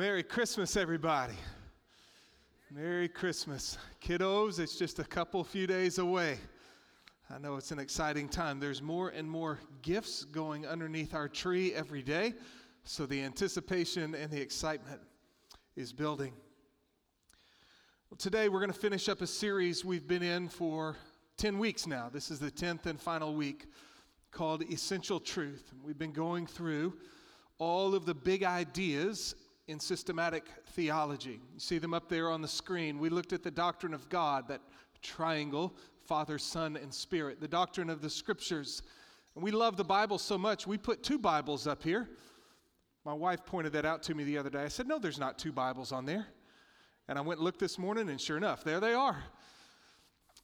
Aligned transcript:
Merry 0.00 0.22
Christmas, 0.22 0.78
everybody. 0.78 1.34
Merry 2.70 3.06
Christmas. 3.06 3.76
Kiddos, 4.02 4.58
it's 4.58 4.78
just 4.78 4.98
a 4.98 5.04
couple 5.04 5.44
few 5.44 5.66
days 5.66 5.98
away. 5.98 6.38
I 7.28 7.36
know 7.36 7.56
it's 7.56 7.70
an 7.70 7.78
exciting 7.78 8.26
time. 8.26 8.60
There's 8.60 8.80
more 8.80 9.10
and 9.10 9.30
more 9.30 9.58
gifts 9.82 10.24
going 10.24 10.66
underneath 10.66 11.12
our 11.14 11.28
tree 11.28 11.74
every 11.74 12.02
day, 12.02 12.32
so 12.82 13.04
the 13.04 13.20
anticipation 13.20 14.14
and 14.14 14.32
the 14.32 14.40
excitement 14.40 15.02
is 15.76 15.92
building. 15.92 16.32
Well, 18.08 18.16
today 18.16 18.48
we're 18.48 18.60
going 18.60 18.72
to 18.72 18.80
finish 18.80 19.06
up 19.10 19.20
a 19.20 19.26
series 19.26 19.84
we've 19.84 20.08
been 20.08 20.22
in 20.22 20.48
for 20.48 20.96
10 21.36 21.58
weeks 21.58 21.86
now. 21.86 22.08
This 22.10 22.30
is 22.30 22.38
the 22.38 22.50
10th 22.50 22.86
and 22.86 22.98
final 22.98 23.34
week 23.34 23.66
called 24.30 24.62
Essential 24.62 25.20
Truth. 25.20 25.74
We've 25.84 25.98
been 25.98 26.12
going 26.12 26.46
through 26.46 26.94
all 27.58 27.94
of 27.94 28.06
the 28.06 28.14
big 28.14 28.44
ideas 28.44 29.34
in 29.70 29.78
systematic 29.78 30.44
theology. 30.72 31.40
You 31.54 31.60
see 31.60 31.78
them 31.78 31.94
up 31.94 32.08
there 32.08 32.30
on 32.30 32.42
the 32.42 32.48
screen. 32.48 32.98
We 32.98 33.08
looked 33.08 33.32
at 33.32 33.42
the 33.42 33.50
doctrine 33.50 33.94
of 33.94 34.08
God, 34.08 34.48
that 34.48 34.60
triangle 35.00 35.74
Father, 36.04 36.38
Son, 36.38 36.76
and 36.76 36.92
Spirit, 36.92 37.40
the 37.40 37.48
doctrine 37.48 37.88
of 37.88 38.02
the 38.02 38.10
Scriptures. 38.10 38.82
And 39.36 39.44
we 39.44 39.52
love 39.52 39.76
the 39.76 39.84
Bible 39.84 40.18
so 40.18 40.36
much, 40.36 40.66
we 40.66 40.76
put 40.76 41.04
two 41.04 41.18
Bibles 41.18 41.68
up 41.68 41.84
here. 41.84 42.08
My 43.04 43.14
wife 43.14 43.46
pointed 43.46 43.72
that 43.74 43.84
out 43.84 44.02
to 44.04 44.14
me 44.14 44.24
the 44.24 44.36
other 44.36 44.50
day. 44.50 44.62
I 44.62 44.68
said, 44.68 44.88
No, 44.88 44.98
there's 44.98 45.20
not 45.20 45.38
two 45.38 45.52
Bibles 45.52 45.92
on 45.92 46.04
there. 46.04 46.26
And 47.08 47.16
I 47.16 47.22
went 47.22 47.38
and 47.38 47.44
looked 47.44 47.60
this 47.60 47.78
morning, 47.78 48.10
and 48.10 48.20
sure 48.20 48.36
enough, 48.36 48.64
there 48.64 48.80
they 48.80 48.92
are. 48.92 49.22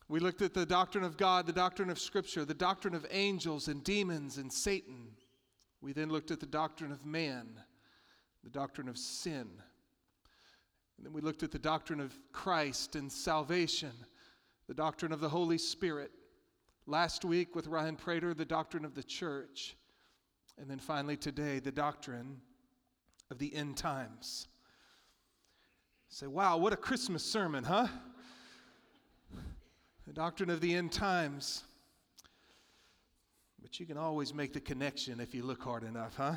We 0.09 0.21
looked 0.21 0.41
at 0.41 0.55
the 0.55 0.65
doctrine 0.65 1.03
of 1.03 1.17
God, 1.17 1.47
the 1.47 1.53
doctrine 1.53 1.91
of 1.91 1.99
Scripture, 1.99 2.45
the 2.45 2.55
doctrine 2.55 2.95
of 2.95 3.05
angels 3.11 3.67
and 3.67 3.83
demons 3.83 4.39
and 4.39 4.53
Satan. 4.53 5.09
We 5.81 5.93
then 5.93 6.11
looked 6.11 6.31
at 6.31 6.39
the 6.39 6.47
doctrine 6.47 6.93
of 6.93 7.05
man 7.05 7.61
the 8.47 8.51
doctrine 8.57 8.89
of 8.89 8.97
sin. 8.97 9.49
And 10.97 11.05
then 11.05 11.13
we 11.13 11.21
looked 11.21 11.43
at 11.43 11.51
the 11.51 11.59
doctrine 11.59 11.99
of 11.99 12.15
Christ 12.31 12.95
and 12.95 13.11
salvation, 13.11 13.91
the 14.69 14.75
doctrine 14.75 15.11
of 15.11 15.19
the 15.19 15.29
Holy 15.29 15.59
Spirit. 15.59 16.13
Last 16.87 17.25
week 17.25 17.57
with 17.57 17.67
Ryan 17.67 17.97
Prater, 17.97 18.35
the 18.35 18.45
doctrine 18.45 18.85
of 18.85 18.95
the 18.95 19.03
church. 19.03 19.77
And 20.59 20.71
then 20.71 20.79
finally 20.79 21.17
today, 21.17 21.59
the 21.59 21.73
doctrine 21.73 22.41
of 23.33 23.39
the 23.39 23.53
end 23.53 23.77
times. 23.79 24.47
Say, 26.09 26.29
wow, 26.29 26.57
what 26.57 26.73
a 26.73 26.77
Christmas 26.77 27.25
sermon, 27.25 27.65
huh? 27.65 27.89
The 30.07 30.13
doctrine 30.13 30.51
of 30.51 30.61
the 30.61 30.73
end 30.73 30.93
times. 30.93 31.65
But 33.61 33.81
you 33.81 33.87
can 33.87 33.99
always 33.99 34.33
make 34.33 34.53
the 34.53 34.61
connection 34.61 35.19
if 35.19 35.35
you 35.35 35.43
look 35.43 35.65
hard 35.65 35.83
enough, 35.83 36.15
huh? 36.17 36.37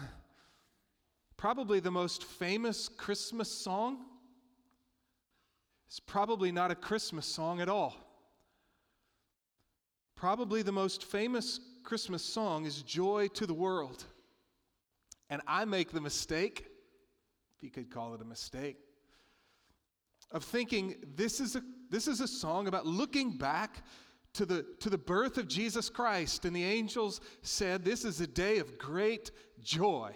Probably 1.39 1.79
the 1.79 1.89
most 1.89 2.25
famous 2.25 2.89
Christmas 2.89 3.49
song 3.49 3.99
is 5.89 6.01
probably 6.01 6.51
not 6.51 6.69
a 6.69 6.75
Christmas 6.75 7.25
song 7.25 7.61
at 7.61 7.69
all. 7.69 7.95
Probably 10.17 10.63
the 10.63 10.73
most 10.73 11.05
famous 11.05 11.61
Christmas 11.85 12.23
song 12.25 12.65
is 12.65 12.81
Joy 12.81 13.29
to 13.35 13.47
the 13.47 13.53
World. 13.53 14.03
And 15.29 15.41
I 15.47 15.63
make 15.63 15.93
the 15.93 16.01
mistake, 16.01 16.65
if 17.55 17.63
you 17.63 17.69
could 17.69 17.89
call 17.89 18.13
it 18.15 18.21
a 18.21 18.25
mistake, 18.25 18.75
of 20.31 20.43
thinking 20.43 20.95
this 21.15 21.39
is 21.39 21.55
a, 21.55 21.61
this 21.89 22.09
is 22.09 22.19
a 22.19 22.27
song 22.27 22.67
about 22.67 22.85
looking 22.85 23.37
back 23.37 23.85
to 24.33 24.45
the, 24.45 24.65
to 24.81 24.89
the 24.89 24.97
birth 24.97 25.37
of 25.37 25.47
Jesus 25.47 25.89
Christ. 25.89 26.43
And 26.43 26.53
the 26.53 26.65
angels 26.65 27.21
said, 27.43 27.85
This 27.85 28.03
is 28.03 28.19
a 28.19 28.27
day 28.27 28.57
of 28.57 28.77
great 28.77 29.31
joy. 29.63 30.13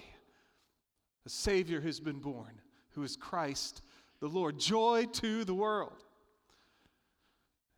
A 1.26 1.30
Savior 1.30 1.82
has 1.82 2.00
been 2.00 2.20
born, 2.20 2.60
who 2.92 3.04
is 3.04 3.16
Christ 3.16 3.82
the 4.20 4.28
Lord. 4.28 4.58
Joy 4.58 5.06
to 5.14 5.44
the 5.44 5.54
world. 5.54 6.04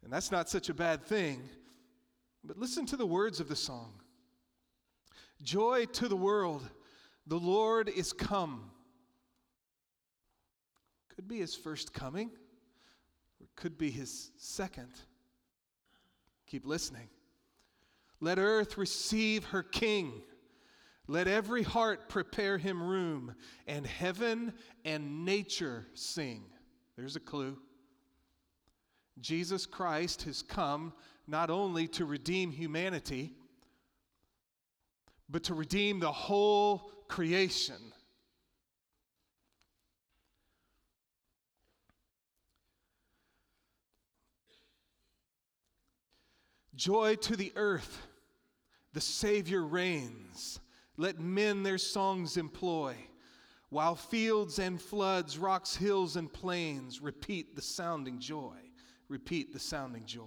And 0.04 0.14
that's 0.14 0.32
not 0.32 0.48
such 0.48 0.70
a 0.70 0.74
bad 0.76 1.04
thing. 1.04 1.42
But 2.44 2.60
listen 2.60 2.86
to 2.88 2.98
the 2.98 3.06
words 3.06 3.40
of 3.40 3.50
the 3.50 3.56
song 3.56 3.94
Joy 5.42 5.86
to 5.94 6.08
the 6.08 6.16
world, 6.16 6.70
the 7.28 7.40
Lord 7.40 7.90
is 7.90 8.14
come. 8.14 8.70
Could 11.16 11.28
be 11.28 11.40
his 11.40 11.56
first 11.56 11.94
coming, 11.94 12.30
or 13.40 13.48
could 13.56 13.78
be 13.78 13.90
his 13.90 14.32
second. 14.38 14.92
Keep 16.46 16.66
listening. 16.66 17.10
Let 18.20 18.38
earth 18.38 18.78
receive 18.78 19.46
her 19.46 19.64
king. 19.64 20.22
Let 21.08 21.28
every 21.28 21.62
heart 21.64 22.10
prepare 22.10 22.58
him 22.58 22.82
room, 22.82 23.36
and 23.68 23.86
heaven 23.86 24.54
and 24.84 25.24
nature 25.24 25.86
sing. 25.94 26.46
There's 26.96 27.16
a 27.16 27.20
clue. 27.20 27.58
Jesus 29.20 29.66
Christ 29.66 30.24
has 30.24 30.42
come 30.42 30.94
not 31.28 31.50
only 31.50 31.88
to 31.90 32.06
redeem 32.06 32.52
humanity, 32.52 33.34
but 35.30 35.44
to 35.44 35.54
redeem 35.54 36.00
the 36.00 36.12
whole 36.12 36.92
creation. 37.08 37.76
Joy 46.76 47.16
to 47.16 47.36
the 47.36 47.54
earth, 47.56 48.06
the 48.94 49.02
Savior 49.02 49.64
reigns. 49.66 50.60
Let 50.98 51.20
men 51.20 51.64
their 51.64 51.78
songs 51.78 52.38
employ, 52.38 52.96
while 53.70 53.96
fields 53.96 54.60
and 54.60 54.82
floods, 54.82 55.38
rocks, 55.38 55.76
hills, 55.76 56.16
and 56.16 56.32
plains 56.32 57.02
repeat 57.02 57.56
the 57.56 57.62
sounding 57.62 58.20
joy. 58.20 58.58
Repeat 59.08 59.54
the 59.54 59.60
sounding 59.60 60.06
joy. 60.06 60.24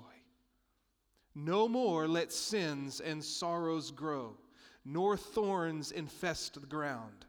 No 1.34 1.69
more 1.69 2.07
let 2.07 2.33
sins 2.33 3.01
and 3.01 3.25
sorrows 3.25 3.91
grow, 3.91 4.37
nor 4.84 5.17
thorns 5.17 5.93
infest 5.93 6.61
the 6.61 6.67
ground. 6.67 7.27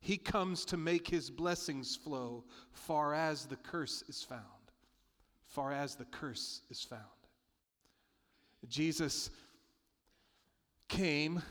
He 0.00 0.16
comes 0.16 0.64
to 0.66 0.76
make 0.76 1.08
his 1.08 1.30
blessings 1.30 1.96
flow 1.96 2.44
far 2.72 3.14
as 3.14 3.46
the 3.46 3.56
curse 3.56 4.02
is 4.08 4.22
found. 4.22 4.42
Far 5.46 5.72
as 5.72 5.96
the 5.96 6.04
curse 6.04 6.62
is 6.70 6.82
found. 6.82 7.02
Jesus 8.68 9.30
came 10.88 11.42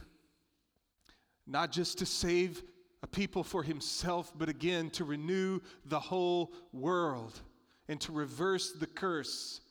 not 1.47 1.72
just 1.72 1.97
to 2.00 2.06
save 2.06 2.62
a 3.02 3.08
people 3.08 3.44
for 3.44 3.63
himself, 3.63 4.34
but 4.38 4.50
again 4.50 4.90
to 4.91 5.06
renew 5.06 5.59
the 5.85 6.00
whole 6.00 6.52
world 6.74 7.40
and 7.88 8.02
to 8.02 8.12
reverse 8.12 8.74
the 8.74 8.88
curse. 8.88 9.62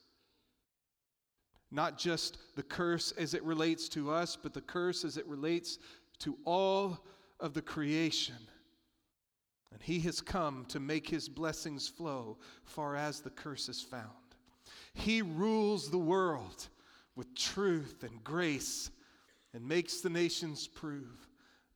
Not 1.70 1.98
just 1.98 2.38
the 2.56 2.62
curse 2.62 3.12
as 3.12 3.34
it 3.34 3.42
relates 3.42 3.88
to 3.90 4.10
us, 4.10 4.36
but 4.36 4.54
the 4.54 4.60
curse 4.60 5.04
as 5.04 5.16
it 5.16 5.26
relates 5.26 5.78
to 6.20 6.38
all 6.44 6.98
of 7.40 7.52
the 7.52 7.62
creation. 7.62 8.36
And 9.72 9.82
he 9.82 10.00
has 10.00 10.20
come 10.20 10.64
to 10.68 10.80
make 10.80 11.08
his 11.08 11.28
blessings 11.28 11.88
flow 11.88 12.38
far 12.64 12.96
as 12.96 13.20
the 13.20 13.30
curse 13.30 13.68
is 13.68 13.82
found. 13.82 14.04
He 14.94 15.20
rules 15.20 15.90
the 15.90 15.98
world 15.98 16.68
with 17.16 17.34
truth 17.34 18.02
and 18.02 18.24
grace 18.24 18.90
and 19.52 19.66
makes 19.66 20.00
the 20.00 20.08
nations 20.08 20.66
prove 20.66 21.25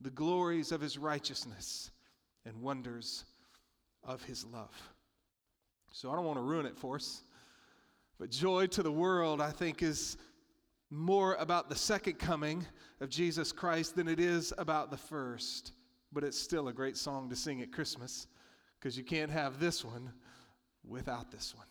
the 0.00 0.11
glories 0.11 0.72
of 0.72 0.81
his 0.81 0.99
righteousness 0.99 1.91
and 2.44 2.61
wonders 2.61 3.25
of 4.03 4.22
his 4.25 4.44
love. 4.47 4.75
So 5.93 6.11
I 6.11 6.16
don't 6.16 6.25
want 6.25 6.38
to 6.38 6.43
ruin 6.43 6.66
it 6.66 6.77
for 6.77 6.97
us. 6.97 7.22
But 8.19 8.31
joy 8.31 8.66
to 8.69 8.83
the 8.83 8.93
world, 8.93 9.41
I 9.41 9.50
think, 9.50 9.83
is 9.83 10.16
more 10.91 11.34
about 11.34 11.69
the 11.69 11.77
second 11.77 12.19
coming 12.19 12.66
of 13.00 13.09
Jesus 13.09 13.53
Christ 13.53 13.97
than 13.97 14.09
it 14.09 14.21
is 14.21 14.53
about 14.59 14.91
the 14.91 14.97
first. 14.97 15.72
But 16.12 16.25
it's 16.25 16.39
still 16.39 16.69
a 16.69 16.72
great 16.72 16.97
song 16.97 17.28
to 17.31 17.37
sing 17.37 17.62
at 17.62 17.72
Christmas 17.72 18.27
because 18.78 18.97
you 18.97 19.05
can't 19.05 19.31
have 19.31 19.60
this 19.60 19.84
one 19.84 20.13
without 20.86 21.30
this 21.30 21.54
one. 21.54 21.66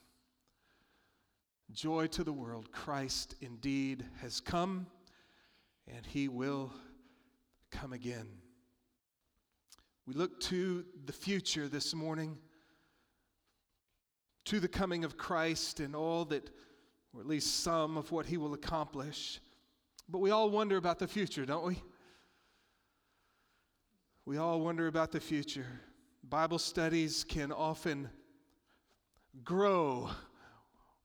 Joy 1.71 2.07
to 2.07 2.23
the 2.23 2.33
world, 2.33 2.71
Christ 2.71 3.35
indeed 3.41 4.05
has 4.21 4.39
come, 4.39 4.87
and 5.87 6.05
he 6.05 6.27
will 6.27 6.71
come 7.71 7.93
again. 7.93 8.27
We 10.05 10.13
look 10.13 10.39
to 10.41 10.85
the 11.05 11.13
future 11.13 11.67
this 11.67 11.93
morning, 11.93 12.37
to 14.45 14.59
the 14.59 14.67
coming 14.67 15.03
of 15.03 15.17
Christ 15.17 15.79
and 15.79 15.95
all 15.95 16.25
that, 16.25 16.49
or 17.13 17.21
at 17.21 17.27
least 17.27 17.63
some 17.63 17.97
of 17.97 18.11
what 18.11 18.25
he 18.25 18.37
will 18.37 18.53
accomplish. 18.53 19.39
But 20.07 20.19
we 20.19 20.31
all 20.31 20.49
wonder 20.49 20.77
about 20.77 20.97
the 20.99 21.07
future, 21.07 21.45
don't 21.45 21.65
we? 21.65 21.81
We 24.25 24.37
all 24.37 24.59
wonder 24.61 24.87
about 24.87 25.11
the 25.11 25.19
future. 25.19 25.65
Bible 26.23 26.59
studies 26.59 27.23
can 27.23 27.51
often 27.51 28.09
grow 29.43 30.09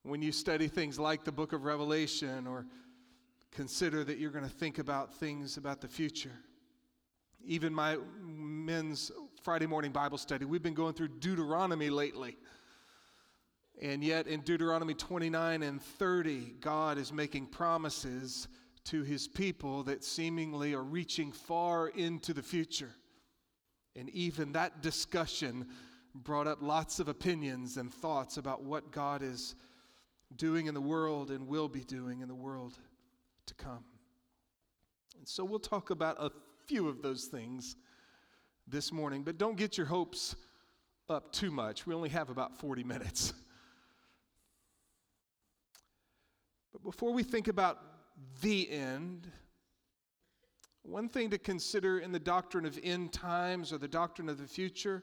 when 0.02 0.22
you 0.22 0.32
study 0.32 0.68
things 0.68 0.98
like 0.98 1.24
the 1.24 1.32
book 1.32 1.52
of 1.52 1.64
Revelation 1.64 2.46
or 2.46 2.66
consider 3.50 4.04
that 4.04 4.18
you're 4.18 4.30
going 4.30 4.44
to 4.44 4.50
think 4.50 4.78
about 4.78 5.14
things 5.14 5.56
about 5.56 5.80
the 5.80 5.88
future. 5.88 6.32
Even 7.46 7.74
my 7.74 7.98
men's 8.22 9.10
Friday 9.42 9.66
morning 9.66 9.92
Bible 9.92 10.16
study. 10.16 10.44
We've 10.44 10.62
been 10.62 10.74
going 10.74 10.94
through 10.94 11.08
Deuteronomy 11.08 11.90
lately. 11.90 12.38
And 13.82 14.02
yet, 14.02 14.26
in 14.26 14.40
Deuteronomy 14.40 14.94
29 14.94 15.62
and 15.62 15.82
30, 15.82 16.54
God 16.60 16.96
is 16.96 17.12
making 17.12 17.46
promises 17.46 18.48
to 18.84 19.02
his 19.02 19.28
people 19.28 19.82
that 19.84 20.04
seemingly 20.04 20.74
are 20.74 20.82
reaching 20.82 21.32
far 21.32 21.88
into 21.88 22.32
the 22.32 22.42
future. 22.42 22.92
And 23.96 24.08
even 24.10 24.52
that 24.52 24.80
discussion 24.80 25.66
brought 26.14 26.46
up 26.46 26.62
lots 26.62 27.00
of 27.00 27.08
opinions 27.08 27.76
and 27.76 27.92
thoughts 27.92 28.36
about 28.36 28.62
what 28.62 28.90
God 28.90 29.22
is 29.22 29.54
doing 30.36 30.66
in 30.66 30.74
the 30.74 30.80
world 30.80 31.30
and 31.30 31.46
will 31.46 31.68
be 31.68 31.84
doing 31.84 32.20
in 32.20 32.28
the 32.28 32.34
world 32.34 32.78
to 33.46 33.54
come. 33.54 33.84
And 35.18 35.28
so 35.28 35.44
we'll 35.44 35.58
talk 35.58 35.90
about 35.90 36.16
a 36.20 36.30
few 36.66 36.88
of 36.88 37.02
those 37.02 37.24
things 37.24 37.76
this 38.66 38.92
morning, 38.92 39.22
but 39.22 39.38
don't 39.38 39.56
get 39.56 39.76
your 39.76 39.86
hopes 39.86 40.36
up 41.08 41.32
too 41.32 41.50
much. 41.50 41.86
We 41.86 41.94
only 41.94 42.08
have 42.08 42.30
about 42.30 42.58
40 42.58 42.84
minutes. 42.84 43.34
But 46.72 46.82
before 46.82 47.12
we 47.12 47.22
think 47.22 47.48
about 47.48 47.78
the 48.40 48.70
end, 48.70 49.30
one 50.82 51.08
thing 51.08 51.30
to 51.30 51.38
consider 51.38 51.98
in 51.98 52.12
the 52.12 52.18
doctrine 52.18 52.66
of 52.66 52.78
end 52.82 53.12
times 53.12 53.72
or 53.72 53.78
the 53.78 53.88
doctrine 53.88 54.28
of 54.28 54.38
the 54.38 54.46
future 54.46 55.02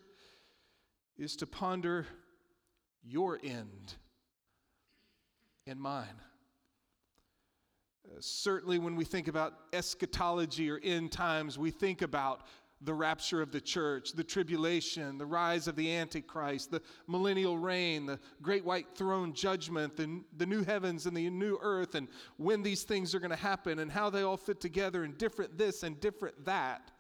is 1.18 1.36
to 1.38 1.48
ponder 1.48 2.06
your 3.04 3.40
end 3.44 3.96
and 5.68 5.80
mine. 5.80 6.20
Certainly, 8.20 8.80
when 8.80 8.96
we 8.96 9.06
think 9.06 9.28
about 9.28 9.54
eschatology 9.74 10.70
or 10.70 10.80
end 10.84 11.12
times, 11.12 11.58
we 11.58 11.72
think 11.72 12.02
about 12.02 12.44
the 12.84 12.94
rapture 12.94 13.42
of 13.42 13.52
the 13.52 13.62
church, 13.62 14.14
the 14.14 14.24
tribulation, 14.24 15.18
the 15.18 15.26
rise 15.26 15.68
of 15.68 15.76
the 15.76 15.96
Antichrist, 15.96 16.72
the 16.72 16.82
millennial 17.08 17.58
reign, 17.58 18.08
the 18.08 18.20
great 18.42 18.66
white 18.66 18.88
throne 18.96 19.34
judgment, 19.34 19.96
the, 19.96 20.22
the 20.38 20.46
new 20.46 20.64
heavens 20.64 21.06
and 21.06 21.16
the 21.16 21.30
new 21.30 21.60
earth, 21.62 21.94
and 21.94 22.08
when 22.38 22.64
these 22.64 22.84
things 22.84 23.14
are 23.14 23.20
going 23.20 23.30
to 23.32 23.36
happen 23.36 23.80
and 23.80 23.92
how 23.92 24.10
they 24.10 24.24
all 24.24 24.38
fit 24.38 24.60
together 24.60 25.04
and 25.04 25.18
different 25.18 25.58
this 25.58 25.84
and 25.84 26.00
different 26.00 26.46
that. 26.46 26.92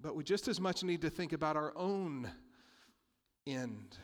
But 0.00 0.16
we 0.16 0.24
just 0.24 0.48
as 0.48 0.60
much 0.60 0.82
need 0.82 1.02
to 1.02 1.10
think 1.10 1.32
about 1.32 1.56
our 1.56 1.72
own 1.76 2.28
end. 3.46 3.96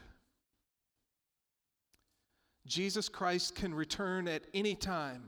Jesus 2.69 3.09
Christ 3.09 3.55
can 3.55 3.75
return 3.75 4.29
at 4.29 4.43
any 4.55 4.75
time. 4.75 5.23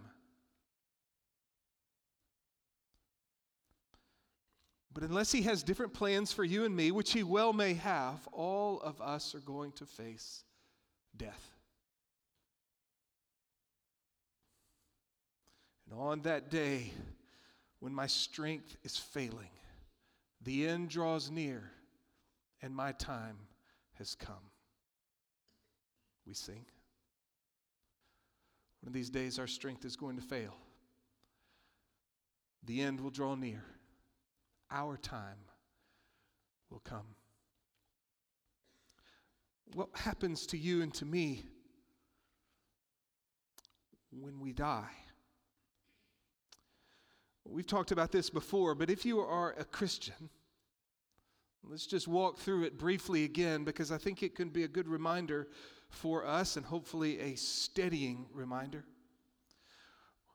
But 4.92 5.04
unless 5.04 5.32
he 5.32 5.42
has 5.42 5.62
different 5.62 5.94
plans 5.94 6.32
for 6.32 6.44
you 6.44 6.64
and 6.64 6.76
me, 6.76 6.90
which 6.90 7.12
he 7.12 7.22
well 7.22 7.52
may 7.52 7.74
have, 7.74 8.28
all 8.32 8.80
of 8.80 9.00
us 9.00 9.34
are 9.34 9.40
going 9.40 9.72
to 9.72 9.86
face 9.86 10.44
death. 11.16 11.54
And 15.90 15.98
on 15.98 16.22
that 16.22 16.50
day, 16.50 16.92
when 17.78 17.94
my 17.94 18.06
strength 18.06 18.76
is 18.82 18.96
failing, 18.96 19.50
the 20.42 20.68
end 20.68 20.90
draws 20.90 21.30
near, 21.30 21.70
and 22.62 22.74
my 22.74 22.92
time 22.92 23.36
has 23.94 24.14
come. 24.14 24.34
We 26.26 26.34
sing. 26.34 26.64
One 28.80 28.88
of 28.88 28.92
these 28.92 29.10
days, 29.10 29.38
our 29.38 29.46
strength 29.46 29.84
is 29.84 29.96
going 29.96 30.16
to 30.16 30.22
fail. 30.22 30.56
The 32.64 32.80
end 32.80 33.00
will 33.00 33.10
draw 33.10 33.34
near 33.34 33.64
our 34.70 34.96
time 34.96 35.38
will 36.70 36.80
come. 36.80 37.14
What 39.74 39.88
happens 39.94 40.46
to 40.46 40.58
you 40.58 40.82
and 40.82 40.92
to 40.94 41.04
me 41.04 41.44
when 44.10 44.40
we 44.40 44.52
die? 44.52 44.90
We've 47.44 47.66
talked 47.66 47.90
about 47.90 48.12
this 48.12 48.30
before, 48.30 48.74
but 48.74 48.90
if 48.90 49.04
you 49.04 49.20
are 49.20 49.54
a 49.58 49.64
Christian, 49.64 50.30
let's 51.64 51.86
just 51.86 52.06
walk 52.06 52.38
through 52.38 52.64
it 52.64 52.78
briefly 52.78 53.24
again 53.24 53.64
because 53.64 53.90
I 53.90 53.98
think 53.98 54.22
it 54.22 54.36
can 54.36 54.50
be 54.50 54.62
a 54.62 54.68
good 54.68 54.88
reminder 54.88 55.48
for 55.90 56.26
us 56.26 56.56
and 56.56 56.64
hopefully 56.64 57.20
a 57.20 57.34
steadying 57.36 58.26
reminder. 58.32 58.84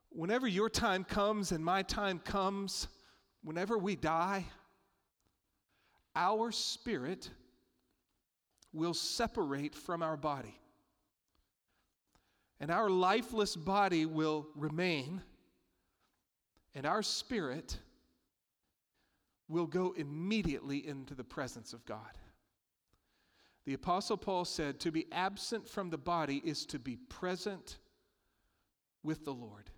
Whenever 0.10 0.48
your 0.48 0.70
time 0.70 1.04
comes 1.04 1.52
and 1.52 1.64
my 1.64 1.82
time 1.82 2.20
comes, 2.20 2.88
whenever 3.44 3.78
we 3.78 3.96
die, 3.96 4.46
our 6.16 6.52
spirit 6.52 7.30
will 8.72 8.94
separate 8.94 9.76
from 9.76 10.04
our 10.04 10.18
body. 10.18 10.60
And 12.60 12.72
our 12.72 12.90
lifeless 12.90 13.56
body 13.56 14.06
will 14.06 14.48
remain, 14.56 15.22
and 16.74 16.86
our 16.86 17.04
spirit 17.04 17.78
will 19.48 19.68
go 19.68 19.94
immediately 19.98 20.86
into 20.88 21.14
the 21.14 21.24
presence 21.24 21.74
of 21.74 21.86
God. 21.86 22.18
The 23.66 23.74
Apostle 23.74 24.18
Paul 24.18 24.46
said, 24.46 24.80
To 24.80 24.92
be 24.92 25.08
absent 25.12 25.68
from 25.68 25.90
the 25.90 25.98
body 25.98 26.42
is 26.46 26.66
to 26.68 26.80
be 26.80 26.98
present 26.98 27.78
with 29.04 29.26
the 29.26 29.34
Lord. 29.34 29.72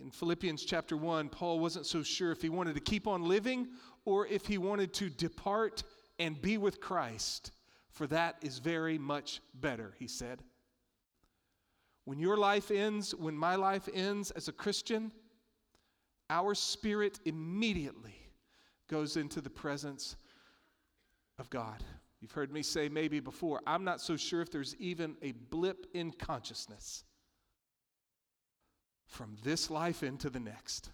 In 0.00 0.10
Philippians 0.10 0.64
chapter 0.64 0.96
1, 0.96 1.28
Paul 1.28 1.60
wasn't 1.60 1.86
so 1.86 2.02
sure 2.02 2.30
if 2.30 2.42
he 2.42 2.48
wanted 2.48 2.74
to 2.74 2.80
keep 2.80 3.06
on 3.06 3.22
living 3.22 3.68
or 4.04 4.26
if 4.26 4.46
he 4.46 4.58
wanted 4.58 4.92
to 4.94 5.10
depart 5.10 5.82
and 6.18 6.40
be 6.40 6.58
with 6.58 6.80
Christ, 6.80 7.52
for 7.90 8.06
that 8.08 8.36
is 8.42 8.58
very 8.58 8.98
much 8.98 9.40
better, 9.54 9.94
he 9.98 10.06
said. 10.06 10.42
When 12.04 12.18
your 12.18 12.36
life 12.36 12.70
ends, 12.70 13.14
when 13.14 13.36
my 13.36 13.54
life 13.54 13.88
ends 13.92 14.30
as 14.30 14.48
a 14.48 14.52
Christian, 14.52 15.12
our 16.30 16.54
spirit 16.54 17.20
immediately 17.24 18.16
goes 18.88 19.16
into 19.16 19.40
the 19.40 19.50
presence 19.50 20.16
of 21.38 21.50
God. 21.50 21.84
You've 22.20 22.32
heard 22.32 22.52
me 22.52 22.62
say 22.62 22.88
maybe 22.88 23.20
before, 23.20 23.60
I'm 23.66 23.84
not 23.84 24.00
so 24.00 24.16
sure 24.16 24.40
if 24.40 24.50
there's 24.50 24.74
even 24.76 25.16
a 25.22 25.32
blip 25.32 25.86
in 25.94 26.10
consciousness 26.10 27.04
from 29.06 29.36
this 29.42 29.70
life 29.70 30.02
into 30.02 30.28
the 30.28 30.40
next. 30.40 30.90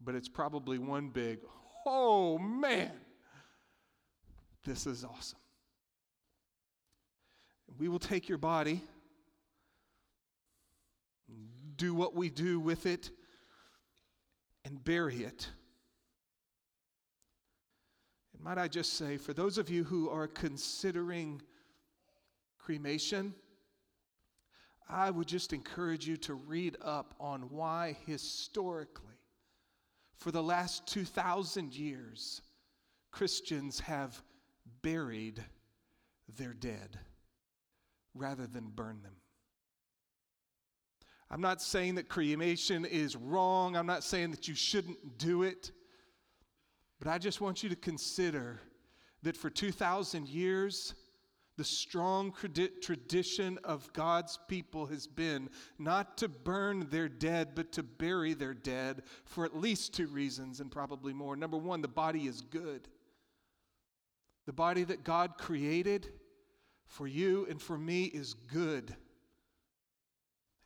But 0.00 0.14
it's 0.14 0.28
probably 0.28 0.78
one 0.78 1.08
big, 1.08 1.40
oh 1.86 2.38
man, 2.38 2.92
this 4.64 4.86
is 4.86 5.04
awesome. 5.04 5.38
We 7.78 7.88
will 7.88 7.98
take 7.98 8.28
your 8.28 8.38
body, 8.38 8.82
do 11.76 11.94
what 11.94 12.14
we 12.14 12.30
do 12.30 12.60
with 12.60 12.86
it, 12.86 13.10
and 14.64 14.82
bury 14.82 15.24
it. 15.24 15.48
Might 18.44 18.58
I 18.58 18.68
just 18.68 18.98
say, 18.98 19.16
for 19.16 19.32
those 19.32 19.56
of 19.56 19.70
you 19.70 19.84
who 19.84 20.10
are 20.10 20.28
considering 20.28 21.40
cremation, 22.58 23.32
I 24.86 25.10
would 25.10 25.26
just 25.26 25.54
encourage 25.54 26.06
you 26.06 26.18
to 26.18 26.34
read 26.34 26.76
up 26.82 27.14
on 27.18 27.48
why 27.48 27.96
historically, 28.04 29.16
for 30.18 30.30
the 30.30 30.42
last 30.42 30.86
2,000 30.88 31.72
years, 31.72 32.42
Christians 33.10 33.80
have 33.80 34.22
buried 34.82 35.42
their 36.36 36.52
dead 36.52 36.98
rather 38.14 38.46
than 38.46 38.68
burn 38.68 39.00
them. 39.02 39.16
I'm 41.30 41.40
not 41.40 41.62
saying 41.62 41.94
that 41.94 42.10
cremation 42.10 42.84
is 42.84 43.16
wrong. 43.16 43.74
I'm 43.74 43.86
not 43.86 44.04
saying 44.04 44.32
that 44.32 44.48
you 44.48 44.54
shouldn't 44.54 45.16
do 45.16 45.44
it. 45.44 45.72
But 46.98 47.08
I 47.08 47.18
just 47.18 47.40
want 47.40 47.62
you 47.62 47.68
to 47.68 47.76
consider 47.76 48.60
that 49.22 49.36
for 49.36 49.50
2,000 49.50 50.28
years, 50.28 50.94
the 51.56 51.64
strong 51.64 52.32
tradition 52.82 53.58
of 53.62 53.92
God's 53.92 54.38
people 54.48 54.86
has 54.86 55.06
been 55.06 55.48
not 55.78 56.18
to 56.18 56.28
burn 56.28 56.88
their 56.90 57.08
dead, 57.08 57.50
but 57.54 57.70
to 57.72 57.82
bury 57.82 58.34
their 58.34 58.54
dead 58.54 59.02
for 59.24 59.44
at 59.44 59.56
least 59.56 59.94
two 59.94 60.08
reasons 60.08 60.60
and 60.60 60.70
probably 60.70 61.12
more. 61.12 61.36
Number 61.36 61.56
one, 61.56 61.80
the 61.80 61.88
body 61.88 62.26
is 62.26 62.40
good. 62.40 62.88
The 64.46 64.52
body 64.52 64.84
that 64.84 65.04
God 65.04 65.38
created 65.38 66.08
for 66.86 67.06
you 67.06 67.46
and 67.48 67.62
for 67.62 67.78
me 67.78 68.04
is 68.04 68.34
good. 68.34 68.94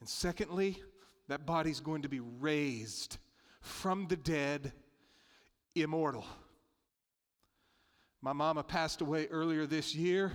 And 0.01 0.09
secondly, 0.09 0.83
that 1.29 1.45
body's 1.45 1.81
going 1.81 2.03
to 2.03 2.09
be 2.09 2.21
raised 2.21 3.19
from 3.61 4.07
the 4.07 4.17
dead, 4.17 4.73
immortal. 5.83 6.25
My 8.21 8.33
mama 8.33 8.63
passed 8.63 9.01
away 9.01 9.27
earlier 9.29 9.67
this 9.67 9.95
year. 9.95 10.33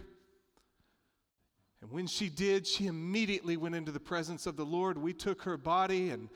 And 1.81 1.91
when 1.91 2.07
she 2.07 2.29
did, 2.29 2.65
she 2.65 2.87
immediately 2.87 3.57
went 3.57 3.75
into 3.75 3.91
the 3.91 3.99
presence 3.99 4.45
of 4.45 4.55
the 4.55 4.65
Lord. 4.65 4.97
We 4.97 5.13
took 5.13 5.41
her 5.43 5.57
body 5.57 6.11
and 6.11 6.29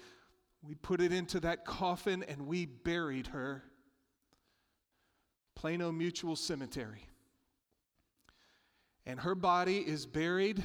we 0.62 0.76
put 0.76 1.00
it 1.00 1.14
into 1.14 1.40
that 1.40 1.66
coffin 1.66 2.24
and 2.28 2.48
we 2.48 2.66
buried 2.66 3.28
her 3.28 3.64
Plano 5.56 5.92
Mutual 5.92 6.36
Cemetery. 6.36 7.08
And 9.06 9.22
her 9.22 9.36
body 9.36 9.78
is 9.78 10.06
buried 10.06 10.62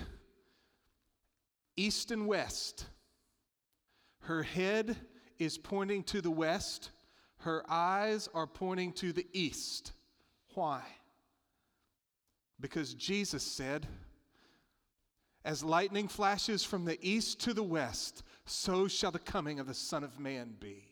east 1.76 2.10
and 2.10 2.26
west. 2.26 2.86
Her 4.22 4.42
head 4.42 4.96
is 5.38 5.58
pointing 5.58 6.02
to 6.04 6.20
the 6.20 6.30
west, 6.30 6.90
her 7.42 7.64
eyes 7.68 8.28
are 8.34 8.46
pointing 8.46 8.92
to 8.92 9.12
the 9.12 9.26
east. 9.32 9.92
Why? 10.54 10.82
Because 12.60 12.94
Jesus 12.94 13.42
said, 13.42 13.86
As 15.44 15.64
lightning 15.64 16.06
flashes 16.06 16.62
from 16.62 16.84
the 16.84 16.98
east 17.00 17.40
to 17.40 17.52
the 17.52 17.62
west, 17.62 18.22
so 18.44 18.86
shall 18.86 19.10
the 19.10 19.18
coming 19.18 19.58
of 19.58 19.66
the 19.66 19.74
Son 19.74 20.04
of 20.04 20.20
Man 20.20 20.54
be. 20.60 20.88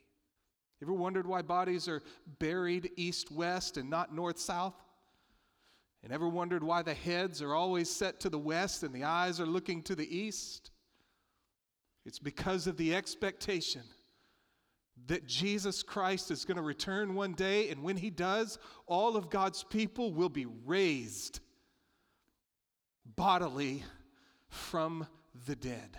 Ever 0.83 0.93
wondered 0.93 1.27
why 1.27 1.43
bodies 1.43 1.87
are 1.87 2.03
buried 2.39 2.91
east 2.97 3.31
west 3.31 3.77
and 3.77 3.89
not 3.89 4.15
north 4.15 4.39
south? 4.39 4.75
And 6.03 6.13
ever 6.13 6.29
wondered 6.29 6.65
why 6.65 6.83
the 6.83 6.95
heads 6.95 7.43
are 7.43 7.55
always 7.55 7.91
set 7.91 8.21
to 8.21 8.31
the 8.31 8.39
west 8.39 8.83
and 8.83 8.95
the 8.95 9.05
eyes 9.05 9.39
are 9.39 9.47
looking 9.47 9.83
to 9.83 9.95
the 9.95 10.17
east? 10.17 10.71
It's 12.05 12.19
because 12.19 12.67
of 12.67 12.77
the 12.77 12.95
expectation 12.95 13.83
that 15.07 15.27
Jesus 15.27 15.83
Christ 15.83 16.31
is 16.31 16.45
going 16.45 16.57
to 16.57 16.63
return 16.63 17.15
one 17.15 17.33
day, 17.33 17.71
and 17.71 17.83
when 17.83 17.97
he 17.97 18.11
does, 18.11 18.59
all 18.87 19.17
of 19.17 19.31
God's 19.31 19.65
people 19.65 20.13
will 20.13 20.29
be 20.29 20.47
raised 20.65 21.41
bodily 23.17 23.83
from 24.49 25.07
the 25.47 25.57
dead. 25.57 25.97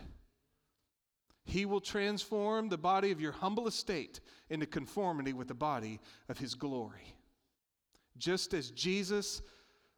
He 1.44 1.66
will 1.66 1.82
transform 1.82 2.70
the 2.70 2.78
body 2.78 3.12
of 3.12 3.20
your 3.20 3.32
humble 3.32 3.68
estate 3.68 4.20
into 4.50 4.66
conformity 4.66 5.34
with 5.34 5.48
the 5.48 5.54
body 5.54 6.00
of 6.30 6.38
his 6.38 6.56
glory. 6.56 7.16
Just 8.18 8.54
as 8.54 8.72
Jesus, 8.72 9.42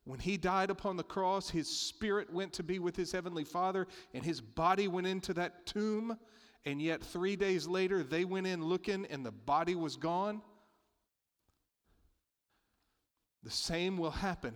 when 0.05 0.19
he 0.19 0.37
died 0.37 0.69
upon 0.69 0.97
the 0.97 1.03
cross, 1.03 1.49
his 1.49 1.67
spirit 1.67 2.31
went 2.31 2.53
to 2.53 2.63
be 2.63 2.79
with 2.79 2.95
his 2.95 3.11
heavenly 3.11 3.43
Father, 3.43 3.87
and 4.13 4.23
his 4.23 4.41
body 4.41 4.87
went 4.87 5.07
into 5.07 5.33
that 5.33 5.65
tomb, 5.65 6.17
and 6.65 6.81
yet 6.81 7.01
three 7.01 7.35
days 7.35 7.67
later 7.67 8.03
they 8.03 8.25
went 8.25 8.47
in 8.47 8.63
looking 8.63 9.05
and 9.09 9.25
the 9.25 9.31
body 9.31 9.75
was 9.75 9.95
gone. 9.95 10.41
The 13.43 13.51
same 13.51 13.97
will 13.97 14.11
happen 14.11 14.55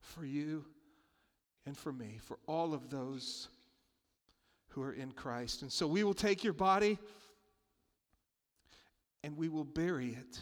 for 0.00 0.24
you 0.24 0.64
and 1.64 1.76
for 1.76 1.92
me, 1.92 2.18
for 2.22 2.38
all 2.46 2.74
of 2.74 2.90
those 2.90 3.48
who 4.68 4.82
are 4.82 4.92
in 4.92 5.12
Christ. 5.12 5.62
And 5.62 5.72
so 5.72 5.86
we 5.86 6.04
will 6.04 6.14
take 6.14 6.44
your 6.44 6.52
body 6.52 6.98
and 9.24 9.36
we 9.36 9.48
will 9.48 9.64
bury 9.64 10.10
it. 10.10 10.40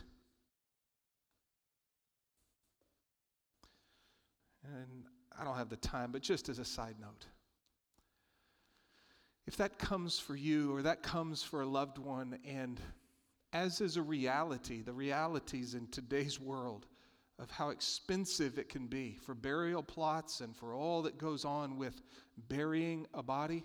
And 4.65 5.05
I 5.39 5.45
don't 5.45 5.57
have 5.57 5.69
the 5.69 5.77
time, 5.77 6.11
but 6.11 6.23
just 6.23 6.49
as 6.49 6.59
a 6.59 6.65
side 6.65 6.97
note, 7.01 7.27
if 9.47 9.57
that 9.57 9.79
comes 9.79 10.19
for 10.19 10.35
you 10.35 10.75
or 10.75 10.83
that 10.83 11.03
comes 11.03 11.43
for 11.43 11.61
a 11.61 11.67
loved 11.67 11.99
one, 11.99 12.39
and 12.45 12.81
as 13.53 13.81
is 13.81 13.97
a 13.97 14.03
reality, 14.03 14.83
the 14.83 14.93
realities 14.93 15.75
in 15.75 15.87
today's 15.89 16.41
world 16.41 16.87
of 17.39 17.51
how 17.51 17.69
expensive 17.69 18.59
it 18.59 18.69
can 18.69 18.87
be 18.87 19.17
for 19.25 19.35
burial 19.35 19.83
plots 19.83 20.41
and 20.41 20.57
for 20.57 20.75
all 20.75 21.03
that 21.03 21.19
goes 21.19 21.45
on 21.45 21.77
with 21.77 22.03
burying 22.49 23.07
a 23.15 23.23
body. 23.23 23.65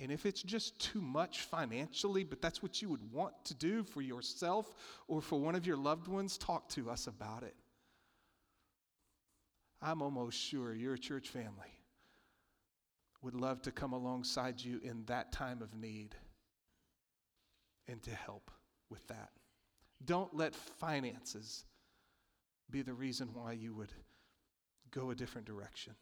And 0.00 0.10
if 0.10 0.26
it's 0.26 0.42
just 0.42 0.80
too 0.80 1.00
much 1.00 1.42
financially, 1.42 2.24
but 2.24 2.42
that's 2.42 2.62
what 2.62 2.82
you 2.82 2.88
would 2.88 3.12
want 3.12 3.32
to 3.44 3.54
do 3.54 3.84
for 3.84 4.02
yourself 4.02 4.74
or 5.06 5.20
for 5.20 5.38
one 5.38 5.54
of 5.54 5.66
your 5.66 5.76
loved 5.76 6.08
ones, 6.08 6.36
talk 6.36 6.68
to 6.70 6.90
us 6.90 7.06
about 7.06 7.44
it. 7.44 7.54
I'm 9.80 10.02
almost 10.02 10.38
sure 10.38 10.74
your 10.74 10.96
church 10.96 11.28
family 11.28 11.74
would 13.24 13.34
love 13.34 13.62
to 13.62 13.72
come 13.72 13.94
alongside 13.94 14.62
you 14.62 14.78
in 14.84 15.02
that 15.06 15.32
time 15.32 15.62
of 15.62 15.74
need 15.74 16.14
and 17.88 18.02
to 18.02 18.10
help 18.10 18.50
with 18.90 19.06
that. 19.08 19.30
Don't 20.04 20.36
let 20.36 20.54
finances 20.54 21.64
be 22.70 22.82
the 22.82 22.92
reason 22.92 23.30
why 23.32 23.52
you 23.52 23.72
would 23.74 23.92
go 24.90 25.10
a 25.10 25.14
different 25.14 25.46
direction. 25.46 25.94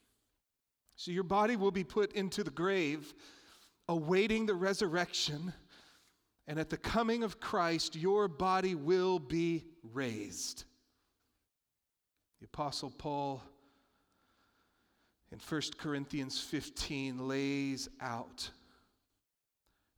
So 0.97 1.13
your 1.13 1.23
body 1.23 1.55
will 1.55 1.71
be 1.71 1.85
put 1.85 2.13
into 2.13 2.43
the 2.43 2.51
grave, 2.51 3.15
awaiting 3.89 4.47
the 4.47 4.55
resurrection. 4.55 5.53
And 6.49 6.59
at 6.59 6.71
the 6.71 6.77
coming 6.77 7.23
of 7.23 7.39
Christ, 7.39 7.95
your 7.95 8.27
body 8.27 8.75
will 8.75 9.21
be 9.21 9.65
raised. 9.93 10.65
The 12.41 12.47
Apostle 12.47 12.91
Paul 12.91 13.43
in 15.33 15.39
1 15.39 15.63
Corinthians 15.79 16.39
15 16.39 17.27
lays 17.27 17.89
out 18.03 18.51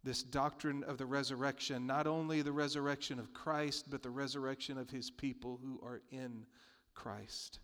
this 0.04 0.22
doctrine 0.22 0.84
of 0.84 0.96
the 0.96 1.06
resurrection, 1.06 1.86
not 1.86 2.06
only 2.06 2.40
the 2.40 2.52
resurrection 2.52 3.18
of 3.18 3.32
Christ, 3.34 3.86
but 3.90 4.02
the 4.02 4.10
resurrection 4.10 4.78
of 4.78 4.90
his 4.90 5.10
people 5.10 5.58
who 5.62 5.80
are 5.84 6.02
in 6.10 6.46
Christ. 6.94 7.58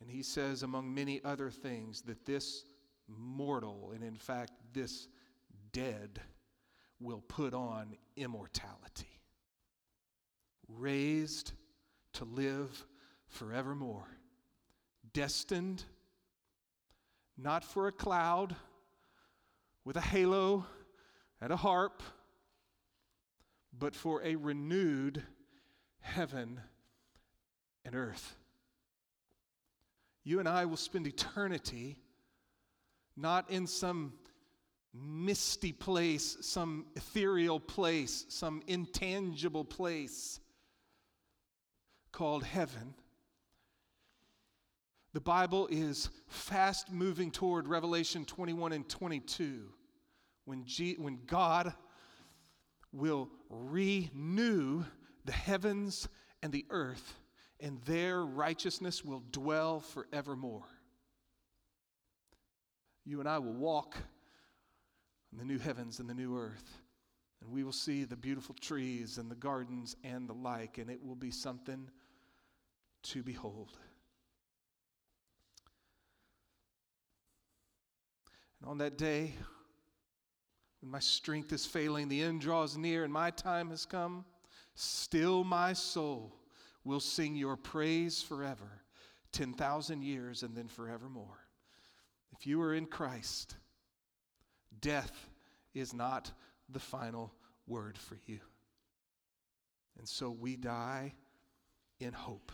And 0.00 0.08
he 0.08 0.22
says, 0.22 0.62
among 0.62 0.94
many 0.94 1.20
other 1.24 1.50
things, 1.50 2.00
that 2.02 2.24
this 2.24 2.64
mortal, 3.06 3.92
and 3.94 4.02
in 4.02 4.16
fact, 4.16 4.52
this 4.72 5.08
dead, 5.72 6.20
will 7.00 7.22
put 7.28 7.52
on 7.52 7.96
immortality, 8.16 9.20
raised 10.68 11.52
to 12.14 12.24
live 12.24 12.86
forevermore, 13.26 14.08
destined 15.12 15.84
not 17.38 17.62
for 17.64 17.86
a 17.86 17.92
cloud 17.92 18.56
with 19.84 19.96
a 19.96 20.00
halo 20.00 20.66
and 21.40 21.52
a 21.52 21.56
harp, 21.56 22.02
but 23.78 23.94
for 23.94 24.22
a 24.24 24.34
renewed 24.34 25.22
heaven 26.00 26.60
and 27.84 27.94
earth. 27.94 28.34
You 30.24 30.40
and 30.40 30.48
I 30.48 30.64
will 30.64 30.76
spend 30.76 31.06
eternity 31.06 31.96
not 33.16 33.50
in 33.50 33.66
some 33.66 34.14
misty 34.92 35.72
place, 35.72 36.36
some 36.40 36.86
ethereal 36.96 37.60
place, 37.60 38.26
some 38.28 38.62
intangible 38.66 39.64
place 39.64 40.40
called 42.10 42.42
heaven 42.42 42.94
the 45.18 45.22
Bible 45.22 45.66
is 45.68 46.10
fast 46.28 46.92
moving 46.92 47.32
toward 47.32 47.66
Revelation 47.66 48.24
21 48.24 48.72
and 48.72 48.88
22 48.88 49.64
when, 50.44 50.64
G- 50.64 50.94
when 50.96 51.18
God 51.26 51.74
will 52.92 53.28
renew 53.50 54.84
the 55.24 55.32
heavens 55.32 56.08
and 56.40 56.52
the 56.52 56.64
earth, 56.70 57.18
and 57.58 57.82
their 57.82 58.24
righteousness 58.24 59.04
will 59.04 59.24
dwell 59.32 59.80
forevermore. 59.80 60.68
You 63.04 63.18
and 63.18 63.28
I 63.28 63.40
will 63.40 63.54
walk 63.54 63.96
in 65.32 65.38
the 65.38 65.44
new 65.44 65.58
heavens 65.58 65.98
and 65.98 66.08
the 66.08 66.14
new 66.14 66.38
earth, 66.38 66.78
and 67.42 67.50
we 67.50 67.64
will 67.64 67.72
see 67.72 68.04
the 68.04 68.16
beautiful 68.16 68.54
trees 68.60 69.18
and 69.18 69.28
the 69.28 69.34
gardens 69.34 69.96
and 70.04 70.28
the 70.28 70.34
like, 70.34 70.78
and 70.78 70.88
it 70.88 71.04
will 71.04 71.16
be 71.16 71.32
something 71.32 71.90
to 73.02 73.24
behold. 73.24 73.76
And 78.60 78.70
on 78.70 78.78
that 78.78 78.98
day, 78.98 79.34
when 80.80 80.90
my 80.90 81.00
strength 81.00 81.52
is 81.52 81.66
failing, 81.66 82.08
the 82.08 82.22
end 82.22 82.40
draws 82.40 82.76
near, 82.76 83.04
and 83.04 83.12
my 83.12 83.30
time 83.30 83.70
has 83.70 83.84
come, 83.84 84.24
still 84.74 85.44
my 85.44 85.72
soul 85.72 86.34
will 86.84 87.00
sing 87.00 87.36
your 87.36 87.56
praise 87.56 88.22
forever, 88.22 88.82
10,000 89.32 90.02
years, 90.02 90.42
and 90.42 90.56
then 90.56 90.68
forevermore. 90.68 91.38
If 92.32 92.46
you 92.46 92.60
are 92.62 92.74
in 92.74 92.86
Christ, 92.86 93.56
death 94.80 95.28
is 95.74 95.92
not 95.92 96.30
the 96.68 96.78
final 96.78 97.32
word 97.66 97.98
for 97.98 98.16
you. 98.26 98.38
And 99.98 100.08
so 100.08 100.30
we 100.30 100.56
die 100.56 101.14
in 101.98 102.12
hope. 102.12 102.52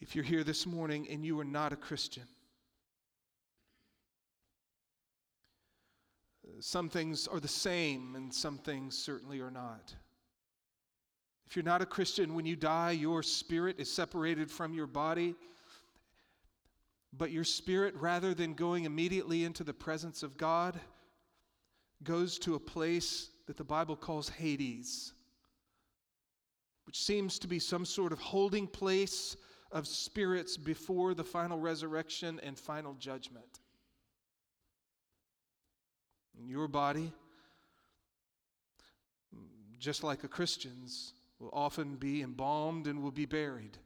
If 0.00 0.14
you're 0.14 0.24
here 0.24 0.44
this 0.44 0.66
morning 0.66 1.08
and 1.10 1.24
you 1.24 1.38
are 1.40 1.44
not 1.44 1.72
a 1.72 1.76
Christian, 1.76 2.24
some 6.60 6.88
things 6.88 7.26
are 7.26 7.40
the 7.40 7.48
same 7.48 8.14
and 8.16 8.32
some 8.32 8.58
things 8.58 8.96
certainly 8.96 9.40
are 9.40 9.50
not. 9.50 9.94
If 11.46 11.54
you're 11.54 11.64
not 11.64 11.82
a 11.82 11.86
Christian, 11.86 12.34
when 12.34 12.46
you 12.46 12.56
die, 12.56 12.90
your 12.92 13.22
spirit 13.22 13.78
is 13.78 13.92
separated 13.92 14.50
from 14.50 14.74
your 14.74 14.86
body. 14.86 15.36
But 17.12 17.30
your 17.30 17.44
spirit, 17.44 17.94
rather 17.94 18.34
than 18.34 18.54
going 18.54 18.84
immediately 18.84 19.44
into 19.44 19.64
the 19.64 19.72
presence 19.72 20.22
of 20.22 20.36
God, 20.36 20.78
goes 22.02 22.38
to 22.40 22.56
a 22.56 22.60
place 22.60 23.30
that 23.46 23.56
the 23.56 23.64
Bible 23.64 23.96
calls 23.96 24.28
Hades. 24.28 25.12
which 26.86 27.02
seems 27.02 27.38
to 27.40 27.48
be 27.48 27.58
some 27.58 27.84
sort 27.84 28.12
of 28.12 28.18
holding 28.20 28.66
place 28.66 29.36
of 29.72 29.86
spirits 29.86 30.56
before 30.56 31.14
the 31.14 31.24
final 31.24 31.58
resurrection 31.58 32.40
and 32.42 32.58
final 32.58 32.94
judgment. 32.94 33.60
Your 36.44 36.68
body, 36.68 37.12
just 39.78 40.04
like 40.04 40.24
a 40.24 40.28
Christian's, 40.28 41.12
will 41.38 41.50
often 41.52 41.96
be 41.96 42.22
embalmed 42.22 42.86
and 42.86 43.02
will 43.02 43.10
be 43.10 43.26
buried. 43.26 43.78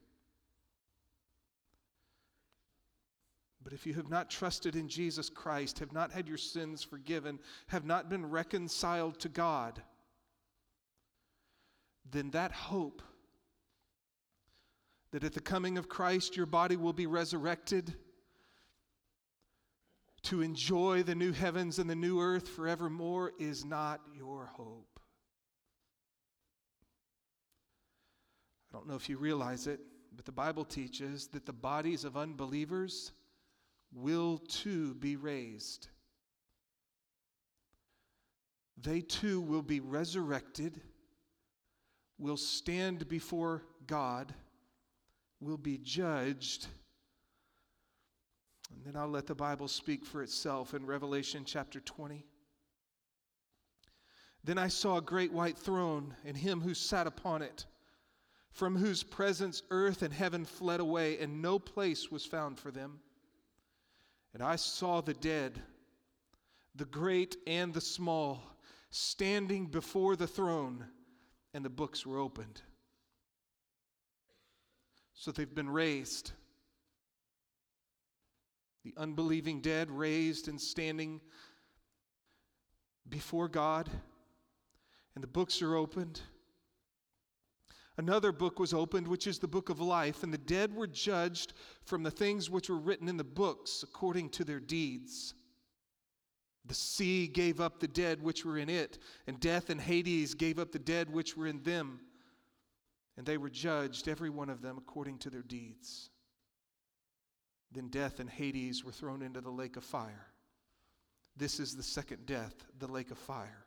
But 3.62 3.72
if 3.72 3.86
you 3.86 3.94
have 3.94 4.08
not 4.08 4.30
trusted 4.30 4.74
in 4.74 4.88
Jesus 4.88 5.28
Christ, 5.28 5.78
have 5.80 5.92
not 5.92 6.12
had 6.12 6.26
your 6.26 6.38
sins 6.38 6.82
forgiven, 6.82 7.38
have 7.66 7.84
not 7.84 8.08
been 8.08 8.28
reconciled 8.28 9.18
to 9.20 9.28
God, 9.28 9.82
then 12.10 12.30
that 12.30 12.52
hope 12.52 13.02
that 15.12 15.24
at 15.24 15.34
the 15.34 15.40
coming 15.40 15.76
of 15.76 15.88
Christ 15.88 16.36
your 16.36 16.46
body 16.46 16.76
will 16.76 16.92
be 16.92 17.06
resurrected 17.06 17.94
to 20.22 20.42
enjoy 20.42 21.02
the 21.02 21.14
new 21.14 21.32
heavens 21.32 21.78
and 21.78 21.88
the 21.88 21.94
new 21.94 22.20
earth 22.20 22.48
forevermore 22.48 23.32
is 23.38 23.64
not 23.64 24.00
your 24.14 24.46
hope. 24.46 25.00
I 28.72 28.76
don't 28.76 28.86
know 28.86 28.94
if 28.94 29.08
you 29.08 29.16
realize 29.16 29.66
it, 29.66 29.80
but 30.14 30.24
the 30.24 30.32
Bible 30.32 30.64
teaches 30.64 31.26
that 31.28 31.46
the 31.46 31.52
bodies 31.52 32.04
of 32.04 32.16
unbelievers 32.16 33.12
will 33.92 34.38
too 34.38 34.94
be 34.94 35.16
raised. 35.16 35.88
They 38.80 39.00
too 39.00 39.40
will 39.40 39.62
be 39.62 39.80
resurrected, 39.80 40.80
will 42.18 42.36
stand 42.36 43.08
before 43.08 43.62
God, 43.86 44.32
will 45.40 45.58
be 45.58 45.78
judged. 45.78 46.66
And 48.70 48.84
then 48.84 49.00
I'll 49.00 49.08
let 49.08 49.26
the 49.26 49.34
Bible 49.34 49.68
speak 49.68 50.04
for 50.04 50.22
itself 50.22 50.74
in 50.74 50.86
Revelation 50.86 51.44
chapter 51.44 51.80
20. 51.80 52.24
Then 54.42 54.58
I 54.58 54.68
saw 54.68 54.96
a 54.96 55.02
great 55.02 55.32
white 55.32 55.58
throne 55.58 56.14
and 56.24 56.36
him 56.36 56.60
who 56.60 56.74
sat 56.74 57.06
upon 57.06 57.42
it, 57.42 57.66
from 58.52 58.76
whose 58.76 59.02
presence 59.02 59.62
earth 59.70 60.02
and 60.02 60.12
heaven 60.12 60.44
fled 60.44 60.80
away, 60.80 61.18
and 61.18 61.42
no 61.42 61.58
place 61.58 62.10
was 62.10 62.24
found 62.24 62.58
for 62.58 62.70
them. 62.70 63.00
And 64.32 64.42
I 64.42 64.56
saw 64.56 65.00
the 65.00 65.14
dead, 65.14 65.60
the 66.74 66.84
great 66.86 67.36
and 67.46 67.74
the 67.74 67.80
small, 67.80 68.42
standing 68.90 69.66
before 69.66 70.16
the 70.16 70.26
throne, 70.26 70.84
and 71.52 71.64
the 71.64 71.70
books 71.70 72.06
were 72.06 72.18
opened. 72.18 72.62
So 75.14 75.30
they've 75.30 75.54
been 75.54 75.70
raised. 75.70 76.32
The 78.84 78.94
unbelieving 78.96 79.60
dead 79.60 79.90
raised 79.90 80.48
and 80.48 80.60
standing 80.60 81.20
before 83.08 83.48
God, 83.48 83.90
and 85.14 85.22
the 85.22 85.28
books 85.28 85.60
are 85.60 85.74
opened. 85.74 86.20
Another 87.98 88.32
book 88.32 88.58
was 88.58 88.72
opened, 88.72 89.06
which 89.06 89.26
is 89.26 89.38
the 89.38 89.48
book 89.48 89.68
of 89.68 89.80
life, 89.80 90.22
and 90.22 90.32
the 90.32 90.38
dead 90.38 90.74
were 90.74 90.86
judged 90.86 91.52
from 91.84 92.02
the 92.02 92.10
things 92.10 92.48
which 92.48 92.70
were 92.70 92.78
written 92.78 93.08
in 93.08 93.18
the 93.18 93.24
books 93.24 93.82
according 93.82 94.30
to 94.30 94.44
their 94.44 94.60
deeds. 94.60 95.34
The 96.64 96.74
sea 96.74 97.26
gave 97.26 97.60
up 97.60 97.80
the 97.80 97.88
dead 97.88 98.22
which 98.22 98.44
were 98.44 98.56
in 98.56 98.70
it, 98.70 98.98
and 99.26 99.40
death 99.40 99.70
and 99.70 99.80
Hades 99.80 100.34
gave 100.34 100.58
up 100.58 100.72
the 100.72 100.78
dead 100.78 101.12
which 101.12 101.36
were 101.36 101.46
in 101.46 101.62
them. 101.62 102.00
And 103.16 103.26
they 103.26 103.36
were 103.36 103.50
judged, 103.50 104.08
every 104.08 104.30
one 104.30 104.48
of 104.48 104.62
them, 104.62 104.78
according 104.78 105.18
to 105.18 105.30
their 105.30 105.42
deeds. 105.42 106.10
Then 107.72 107.88
death 107.88 108.18
and 108.20 108.28
Hades 108.28 108.84
were 108.84 108.92
thrown 108.92 109.22
into 109.22 109.40
the 109.40 109.50
lake 109.50 109.76
of 109.76 109.84
fire. 109.84 110.26
This 111.36 111.60
is 111.60 111.76
the 111.76 111.82
second 111.82 112.26
death, 112.26 112.54
the 112.78 112.88
lake 112.88 113.10
of 113.10 113.18
fire. 113.18 113.64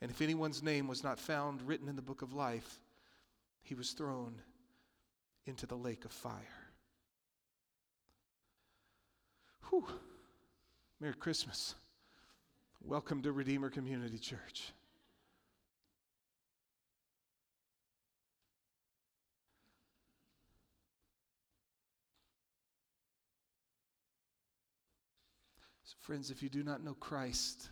And 0.00 0.10
if 0.10 0.22
anyone's 0.22 0.62
name 0.62 0.86
was 0.86 1.02
not 1.02 1.18
found 1.18 1.62
written 1.62 1.88
in 1.88 1.96
the 1.96 2.02
book 2.02 2.22
of 2.22 2.32
life, 2.32 2.80
he 3.62 3.74
was 3.74 3.92
thrown 3.92 4.40
into 5.46 5.66
the 5.66 5.76
lake 5.76 6.04
of 6.04 6.12
fire. 6.12 6.70
Whew. 9.70 9.86
Merry 11.00 11.14
Christmas. 11.14 11.74
Welcome 12.80 13.22
to 13.22 13.32
Redeemer 13.32 13.70
Community 13.70 14.18
Church. 14.18 14.72
Friends, 26.04 26.30
if 26.30 26.42
you 26.42 26.48
do 26.48 26.62
not 26.62 26.84
know 26.84 26.94
Christ, 26.94 27.70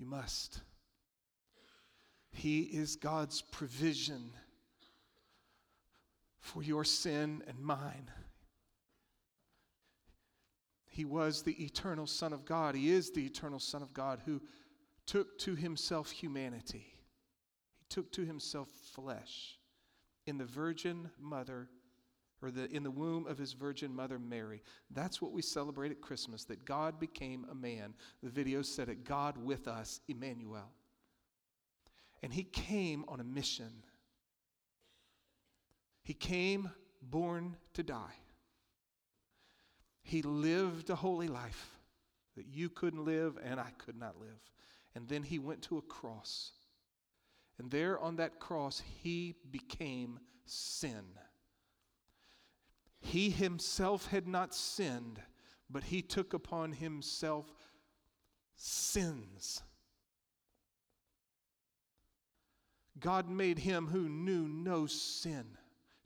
You 0.00 0.06
must. 0.06 0.62
He 2.30 2.60
is 2.60 2.96
God's 2.96 3.42
provision 3.42 4.30
for 6.38 6.62
your 6.62 6.84
sin 6.84 7.42
and 7.46 7.58
mine. 7.58 8.10
He 10.88 11.04
was 11.04 11.42
the 11.42 11.62
eternal 11.62 12.06
Son 12.06 12.32
of 12.32 12.46
God. 12.46 12.74
He 12.74 12.90
is 12.90 13.10
the 13.10 13.26
eternal 13.26 13.58
Son 13.58 13.82
of 13.82 13.92
God 13.92 14.22
who 14.24 14.40
took 15.04 15.38
to 15.40 15.54
himself 15.54 16.10
humanity. 16.10 16.94
He 17.78 17.84
took 17.90 18.10
to 18.12 18.24
himself 18.24 18.70
flesh 18.94 19.58
in 20.24 20.38
the 20.38 20.46
virgin 20.46 21.10
mother 21.20 21.68
or 22.42 22.50
the, 22.50 22.70
in 22.70 22.82
the 22.82 22.90
womb 22.90 23.26
of 23.26 23.38
his 23.38 23.52
virgin 23.52 23.94
mother 23.94 24.18
Mary. 24.18 24.62
That's 24.90 25.20
what 25.20 25.32
we 25.32 25.42
celebrate 25.42 25.92
at 25.92 26.00
Christmas, 26.00 26.44
that 26.44 26.64
God 26.64 26.98
became 26.98 27.46
a 27.50 27.54
man. 27.54 27.94
The 28.22 28.30
video 28.30 28.62
said 28.62 28.88
it 28.88 29.04
God 29.04 29.36
with 29.36 29.68
us, 29.68 30.00
Emmanuel. 30.08 30.70
And 32.22 32.32
he 32.32 32.44
came 32.44 33.04
on 33.08 33.20
a 33.20 33.24
mission. 33.24 33.82
He 36.02 36.14
came 36.14 36.70
born 37.02 37.56
to 37.74 37.82
die. 37.82 38.16
He 40.02 40.22
lived 40.22 40.90
a 40.90 40.96
holy 40.96 41.28
life 41.28 41.70
that 42.36 42.46
you 42.46 42.68
couldn't 42.68 43.04
live 43.04 43.38
and 43.44 43.60
I 43.60 43.70
could 43.78 43.98
not 43.98 44.18
live. 44.18 44.40
And 44.94 45.08
then 45.08 45.22
he 45.22 45.38
went 45.38 45.62
to 45.62 45.78
a 45.78 45.82
cross. 45.82 46.52
And 47.58 47.70
there 47.70 47.98
on 47.98 48.16
that 48.16 48.40
cross, 48.40 48.82
he 49.02 49.34
became 49.50 50.18
sin 50.46 51.04
he 53.00 53.30
himself 53.30 54.06
had 54.06 54.28
not 54.28 54.54
sinned, 54.54 55.20
but 55.68 55.84
he 55.84 56.02
took 56.02 56.34
upon 56.34 56.72
himself 56.72 57.52
sins. 58.56 59.62
God 62.98 63.30
made 63.30 63.58
him 63.58 63.86
who 63.86 64.08
knew 64.08 64.46
no 64.46 64.86
sin 64.86 65.56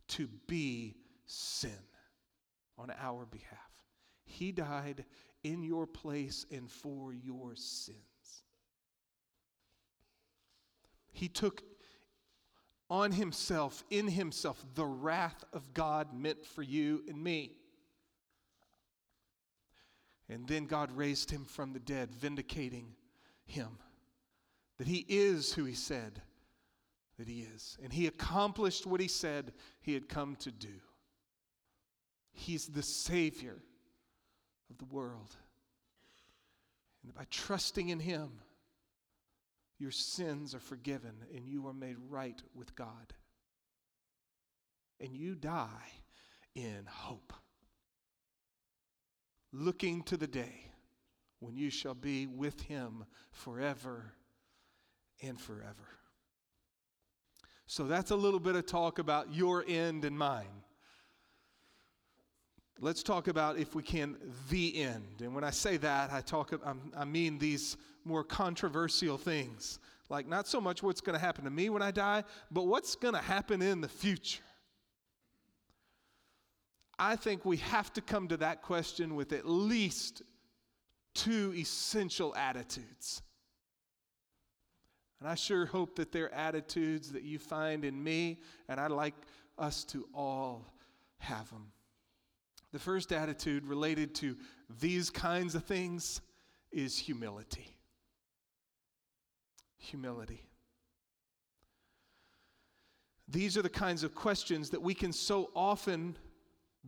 to 0.09 0.29
be 0.47 0.95
sin 1.27 1.79
on 2.79 2.93
our 3.01 3.27
behalf. 3.27 3.59
He 4.25 4.53
died 4.53 5.05
in 5.43 5.63
your 5.63 5.87
place 5.87 6.47
and 6.51 6.71
for 6.71 7.13
your 7.13 7.55
sins. 7.57 7.99
He 11.13 11.29
took 11.29 11.63
on 12.95 13.11
himself, 13.11 13.83
in 13.91 14.07
himself, 14.07 14.65
the 14.77 14.85
wrath 14.85 15.43
of 15.53 15.75
God 15.75 16.15
meant 16.15 16.47
for 16.47 16.63
you 16.63 17.03
and 17.09 17.23
me. 17.23 17.51
And 20.29 20.47
then 20.47 20.67
God 20.67 20.97
raised 20.97 21.31
him 21.31 21.45
from 21.45 21.73
the 21.73 21.81
dead, 21.81 22.15
vindicating 22.15 22.95
him 23.47 23.79
that 24.79 24.87
he 24.87 25.05
is 25.09 25.53
who 25.53 25.65
he 25.65 25.75
said 25.75 26.23
that 27.19 27.27
he 27.27 27.47
is. 27.55 27.77
And 27.83 27.93
he 27.93 28.07
accomplished 28.07 28.87
what 28.87 29.01
he 29.01 29.09
said 29.09 29.53
he 29.81 29.93
had 29.95 30.09
come 30.09 30.37
to 30.37 30.53
do. 30.53 30.81
He's 32.33 32.67
the 32.67 32.83
Savior 32.83 33.57
of 34.71 34.79
the 34.79 34.95
world. 34.95 35.35
And 37.03 37.13
by 37.13 37.25
trusting 37.29 37.89
in 37.89 37.99
him, 37.99 38.31
your 39.79 39.91
sins 39.91 40.55
are 40.55 40.61
forgiven 40.61 41.13
and 41.35 41.47
you 41.47 41.67
are 41.67 41.75
made 41.75 41.97
right 42.09 42.41
with 42.55 42.75
God. 42.77 43.15
And 45.01 45.15
you 45.15 45.35
die 45.35 45.91
in 46.55 46.87
hope, 46.89 47.33
looking 49.53 50.03
to 50.05 50.17
the 50.17 50.27
day 50.27 50.71
when 51.41 51.57
you 51.57 51.69
shall 51.71 51.95
be 51.95 52.27
with 52.27 52.63
Him 52.63 53.05
forever 53.33 54.13
and 55.21 55.39
forever. 55.39 55.89
So 57.67 57.85
that's 57.85 58.13
a 58.13 58.17
little 58.17 58.41
bit 58.41 58.57
of 58.57 58.67
talk 58.67 58.99
about 58.99 59.35
your 59.35 59.65
end 59.67 60.05
and 60.05 60.17
mine. 60.17 60.63
Let's 62.81 63.03
talk 63.03 63.29
about, 63.29 63.59
if 63.59 63.75
we 63.75 63.83
can, 63.83 64.17
the 64.51 64.83
end. 64.83 65.21
And 65.21 65.35
when 65.35 65.45
I 65.45 65.51
say 65.51 65.77
that, 65.79 66.13
I 66.13 66.21
talk, 66.21 66.53
I 66.97 67.05
mean 67.05 67.39
these 67.39 67.77
more 68.05 68.25
controversial 68.25 69.19
things. 69.19 69.79
Like, 70.09 70.29
not 70.29 70.47
so 70.47 70.61
much 70.61 70.83
what's 70.83 71.01
going 71.01 71.19
to 71.19 71.25
happen 71.25 71.45
to 71.45 71.51
me 71.51 71.71
when 71.71 71.83
I 71.83 71.91
die, 71.91 72.25
but 72.51 72.67
what's 72.67 72.95
going 72.95 73.15
to 73.15 73.21
happen 73.21 73.63
in 73.63 73.81
the 73.81 73.89
future. 73.89 74.43
I 76.99 77.17
think 77.17 77.45
we 77.45 77.57
have 77.59 77.93
to 77.95 78.01
come 78.01 78.29
to 78.29 78.37
that 78.39 78.63
question 78.63 79.17
with 79.17 79.33
at 79.33 79.49
least 79.49 80.23
two 81.15 81.53
essential 81.57 82.35
attitudes. 82.37 83.23
And 85.21 85.29
I 85.29 85.35
sure 85.35 85.65
hope 85.65 85.97
that 85.97 86.13
they're 86.13 86.33
attitudes 86.35 87.13
that 87.13 87.23
you 87.23 87.39
find 87.39 87.85
in 87.85 88.03
me, 88.03 88.41
and 88.69 88.79
I'd 88.79 88.91
like 88.91 89.15
us 89.59 89.85
to 89.85 90.07
all 90.13 90.67
have 91.19 91.49
them. 91.51 91.73
The 92.73 92.79
first 92.79 93.13
attitude 93.13 93.67
related 93.67 94.15
to 94.17 94.37
these 94.81 95.09
kinds 95.09 95.55
of 95.55 95.65
things 95.65 96.21
is 96.73 96.99
humility. 96.99 97.75
Humility. 99.91 100.43
These 103.29 103.57
are 103.57 103.63
the 103.63 103.69
kinds 103.69 104.03
of 104.03 104.15
questions 104.15 104.71
that 104.71 104.81
we 104.81 104.95
can 104.95 105.13
so 105.13 105.51
often 105.55 106.17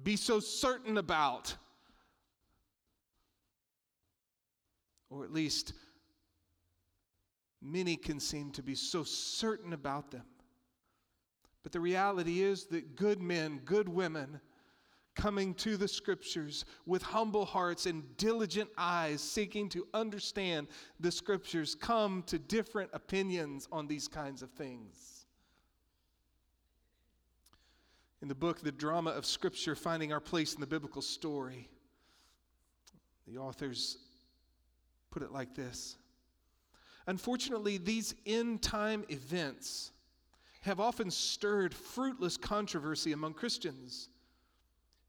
be 0.03 0.17
so 0.17 0.41
certain 0.41 0.97
about. 0.97 1.55
Or 5.11 5.25
at 5.25 5.33
least 5.33 5.73
many 7.63 7.97
can 7.97 8.19
seem 8.19 8.51
to 8.53 8.63
be 8.63 8.75
so 8.75 9.05
certain 9.05 9.73
about 9.73 10.11
them. 10.11 10.25
But 11.63 11.73
the 11.73 11.81
reality 11.81 12.43
is 12.43 12.65
that 12.67 12.97
good 12.97 13.21
men, 13.21 13.61
good 13.65 13.89
women, 13.89 14.41
coming 15.17 15.55
to 15.55 15.77
the 15.77 15.89
scriptures 15.89 16.65
with 16.85 17.03
humble 17.03 17.45
hearts 17.45 17.87
and 17.87 18.17
diligent 18.19 18.71
eyes, 18.79 19.21
seeking 19.21 19.69
to 19.71 19.87
understand 19.95 20.69
the 21.01 21.11
scriptures, 21.11 21.75
come 21.75 22.23
to 22.27 22.39
different 22.39 22.91
opinions 22.93 23.67
on 23.73 23.87
these 23.87 24.07
kinds 24.07 24.43
of 24.43 24.51
things. 24.51 25.27
In 28.23 28.29
the 28.29 28.35
book, 28.35 28.61
The 28.61 28.73
Drama 28.73 29.11
of 29.11 29.27
Scripture 29.27 29.75
Finding 29.75 30.13
Our 30.13 30.21
Place 30.21 30.55
in 30.55 30.61
the 30.61 30.67
Biblical 30.67 31.03
Story, 31.03 31.69
the 33.27 33.39
authors 33.39 33.99
put 35.11 35.23
it 35.23 35.33
like 35.33 35.55
this 35.55 35.97
Unfortunately, 37.07 37.79
these 37.79 38.15
end 38.27 38.63
time 38.63 39.05
events 39.09 39.93
have 40.63 40.81
often 40.81 41.11
stirred 41.11 41.73
fruitless 41.73 42.37
controversy 42.37 43.13
among 43.13 43.35
Christians. 43.35 44.09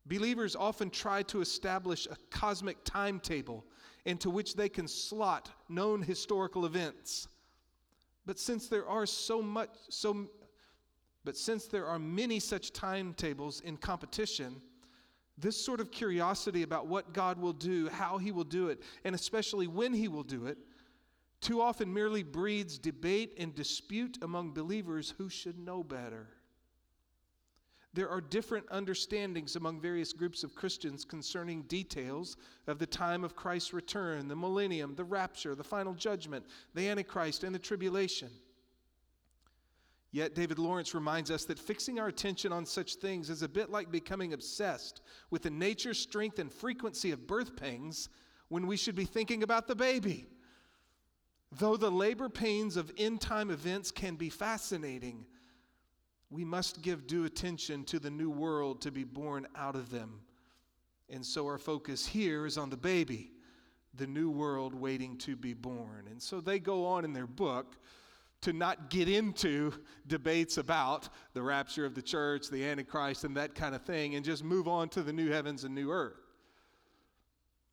Believers 0.07 0.55
often 0.55 0.89
try 0.89 1.23
to 1.23 1.41
establish 1.41 2.07
a 2.07 2.15
cosmic 2.29 2.77
timetable 2.83 3.65
into 4.05 4.29
which 4.29 4.55
they 4.55 4.69
can 4.69 4.87
slot 4.87 5.49
known 5.67 6.01
historical 6.01 6.65
events. 6.65 7.27
But 8.25 8.39
since 8.39 8.67
there 8.67 8.87
are 8.87 9.05
so 9.05 9.41
much 9.41 9.69
so 9.89 10.27
but 11.23 11.35
since 11.35 11.65
there 11.65 11.85
are 11.85 11.99
many 11.99 12.39
such 12.39 12.71
timetables 12.71 13.59
in 13.59 13.75
competition, 13.75 14.61
this 15.37 15.57
sort 15.61 15.81
of 15.81 15.91
curiosity 15.91 16.63
about 16.63 16.87
what 16.87 17.11
God 17.11 17.37
will 17.37 17.51
do, 17.51 17.89
how 17.89 18.17
he 18.17 18.31
will 18.31 18.45
do 18.45 18.69
it, 18.69 18.81
and 19.03 19.13
especially 19.13 19.67
when 19.67 19.93
he 19.93 20.07
will 20.07 20.23
do 20.23 20.45
it, 20.45 20.57
too 21.41 21.61
often 21.61 21.93
merely 21.93 22.23
breeds 22.23 22.77
debate 22.77 23.33
and 23.37 23.53
dispute 23.53 24.17
among 24.21 24.53
believers 24.53 25.13
who 25.17 25.27
should 25.27 25.59
know 25.59 25.83
better. 25.83 26.29
There 27.97 28.09
are 28.11 28.21
different 28.21 28.67
understandings 28.69 29.55
among 29.55 29.81
various 29.81 30.13
groups 30.13 30.43
of 30.43 30.53
Christians 30.53 31.03
concerning 31.03 31.63
details 31.63 32.37
of 32.67 32.77
the 32.77 32.85
time 32.85 33.23
of 33.23 33.35
Christ's 33.35 33.73
return, 33.73 34.27
the 34.27 34.35
millennium, 34.35 34.93
the 34.93 35.03
rapture, 35.03 35.55
the 35.55 35.63
final 35.63 35.95
judgment, 35.95 36.45
the 36.75 36.87
Antichrist, 36.89 37.43
and 37.43 37.55
the 37.55 37.59
tribulation. 37.59 38.29
Yet, 40.11 40.35
David 40.35 40.59
Lawrence 40.59 40.93
reminds 40.93 41.31
us 41.31 41.45
that 41.45 41.57
fixing 41.57 41.99
our 41.99 42.07
attention 42.07 42.53
on 42.53 42.67
such 42.67 42.97
things 42.97 43.31
is 43.31 43.41
a 43.41 43.49
bit 43.49 43.71
like 43.71 43.89
becoming 43.89 44.33
obsessed 44.33 45.01
with 45.31 45.41
the 45.41 45.49
nature, 45.49 45.95
strength, 45.95 46.37
and 46.37 46.53
frequency 46.53 47.09
of 47.09 47.25
birth 47.25 47.55
pangs 47.55 48.09
when 48.49 48.67
we 48.67 48.77
should 48.77 48.95
be 48.95 49.05
thinking 49.05 49.41
about 49.41 49.65
the 49.65 49.75
baby. 49.75 50.27
Though 51.51 51.77
the 51.77 51.89
labor 51.89 52.29
pains 52.29 52.77
of 52.77 52.91
end 52.95 53.21
time 53.21 53.49
events 53.49 53.89
can 53.89 54.17
be 54.17 54.29
fascinating, 54.29 55.25
we 56.29 56.43
must 56.43 56.81
give 56.81 57.07
due 57.07 57.25
attention 57.25 57.83
to 57.85 57.99
the 57.99 58.09
new 58.09 58.29
world 58.29 58.81
to 58.81 58.91
be 58.91 59.03
born 59.03 59.47
out 59.55 59.75
of 59.75 59.89
them. 59.89 60.19
And 61.09 61.25
so 61.25 61.45
our 61.45 61.57
focus 61.57 62.05
here 62.05 62.45
is 62.45 62.57
on 62.57 62.69
the 62.69 62.77
baby, 62.77 63.31
the 63.93 64.07
new 64.07 64.29
world 64.29 64.73
waiting 64.73 65.17
to 65.19 65.35
be 65.35 65.53
born. 65.53 66.07
And 66.09 66.21
so 66.21 66.41
they 66.41 66.59
go 66.59 66.85
on 66.85 67.05
in 67.05 67.13
their 67.13 67.27
book 67.27 67.77
to 68.41 68.53
not 68.53 68.89
get 68.89 69.09
into 69.09 69.73
debates 70.05 70.57
about 70.57 71.09
the 71.33 71.41
rapture 71.41 71.85
of 71.85 71.95
the 71.95 72.01
church, 72.01 72.49
the 72.49 72.65
Antichrist, 72.65 73.23
and 73.23 73.35
that 73.37 73.55
kind 73.55 73.73
of 73.73 73.81
thing, 73.83 74.15
and 74.15 74.23
just 74.23 74.43
move 74.43 74.67
on 74.67 74.89
to 74.89 75.01
the 75.01 75.13
new 75.13 75.31
heavens 75.31 75.63
and 75.63 75.73
new 75.73 75.91
earth. 75.91 76.19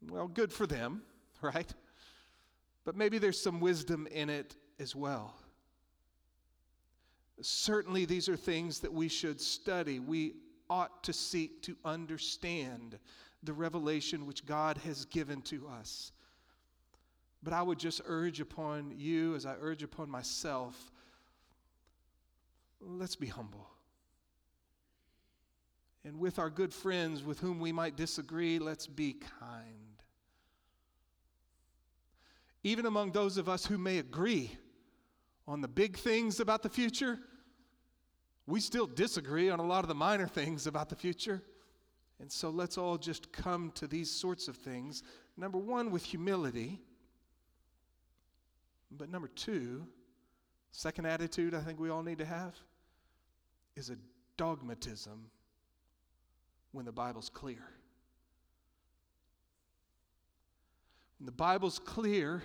Well, 0.08 0.28
good 0.28 0.52
for 0.52 0.66
them, 0.66 1.02
right? 1.42 1.72
But 2.84 2.96
maybe 2.96 3.18
there's 3.18 3.40
some 3.40 3.60
wisdom 3.60 4.06
in 4.10 4.30
it 4.30 4.54
as 4.78 4.94
well. 4.94 5.34
Certainly, 7.40 8.04
these 8.04 8.28
are 8.28 8.36
things 8.36 8.80
that 8.80 8.92
we 8.92 9.08
should 9.08 9.40
study. 9.40 9.98
We 9.98 10.34
ought 10.70 11.02
to 11.04 11.12
seek 11.12 11.62
to 11.62 11.76
understand 11.84 12.98
the 13.42 13.52
revelation 13.52 14.26
which 14.26 14.46
God 14.46 14.78
has 14.78 15.04
given 15.06 15.42
to 15.42 15.68
us. 15.68 16.12
But 17.42 17.52
I 17.52 17.60
would 17.60 17.78
just 17.78 18.00
urge 18.06 18.40
upon 18.40 18.94
you, 18.96 19.34
as 19.34 19.44
I 19.44 19.54
urge 19.60 19.82
upon 19.82 20.08
myself, 20.08 20.92
let's 22.80 23.16
be 23.16 23.26
humble. 23.26 23.68
And 26.04 26.18
with 26.18 26.38
our 26.38 26.50
good 26.50 26.72
friends 26.72 27.22
with 27.22 27.40
whom 27.40 27.60
we 27.60 27.72
might 27.72 27.96
disagree, 27.96 28.58
let's 28.58 28.86
be 28.86 29.14
kind. 29.40 30.02
Even 32.62 32.86
among 32.86 33.12
those 33.12 33.36
of 33.36 33.48
us 33.48 33.66
who 33.66 33.76
may 33.76 33.98
agree 33.98 34.56
on 35.46 35.60
the 35.60 35.68
big 35.68 35.96
things 35.96 36.40
about 36.40 36.62
the 36.62 36.68
future, 36.68 37.18
we 38.46 38.60
still 38.60 38.86
disagree 38.86 39.50
on 39.50 39.60
a 39.60 39.66
lot 39.66 39.84
of 39.84 39.88
the 39.88 39.94
minor 39.94 40.26
things 40.26 40.66
about 40.66 40.88
the 40.88 40.96
future. 40.96 41.42
And 42.20 42.30
so 42.30 42.50
let's 42.50 42.78
all 42.78 42.96
just 42.96 43.32
come 43.32 43.72
to 43.74 43.86
these 43.86 44.10
sorts 44.10 44.48
of 44.48 44.56
things. 44.56 45.02
Number 45.36 45.58
one, 45.58 45.90
with 45.90 46.04
humility. 46.04 46.80
But 48.90 49.10
number 49.10 49.28
two, 49.28 49.86
second 50.70 51.06
attitude 51.06 51.54
I 51.54 51.60
think 51.60 51.80
we 51.80 51.90
all 51.90 52.02
need 52.02 52.18
to 52.18 52.24
have 52.24 52.54
is 53.76 53.90
a 53.90 53.96
dogmatism 54.36 55.26
when 56.72 56.84
the 56.84 56.92
Bible's 56.92 57.28
clear. 57.28 57.64
When 61.18 61.26
the 61.26 61.32
Bible's 61.32 61.78
clear, 61.78 62.42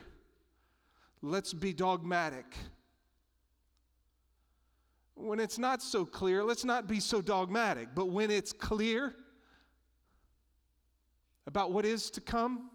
let's 1.21 1.53
be 1.53 1.73
dogmatic. 1.73 2.45
When 5.19 5.39
it's 5.41 5.57
not 5.57 5.81
so 5.81 6.05
clear, 6.05 6.43
let's 6.43 6.63
not 6.63 6.87
be 6.87 7.01
so 7.01 7.21
dogmatic. 7.21 7.89
But 7.93 8.09
when 8.09 8.31
it's 8.31 8.53
clear 8.53 9.13
about 11.45 11.73
what 11.73 11.85
is 11.85 12.09
to 12.11 12.21
come, 12.21 12.69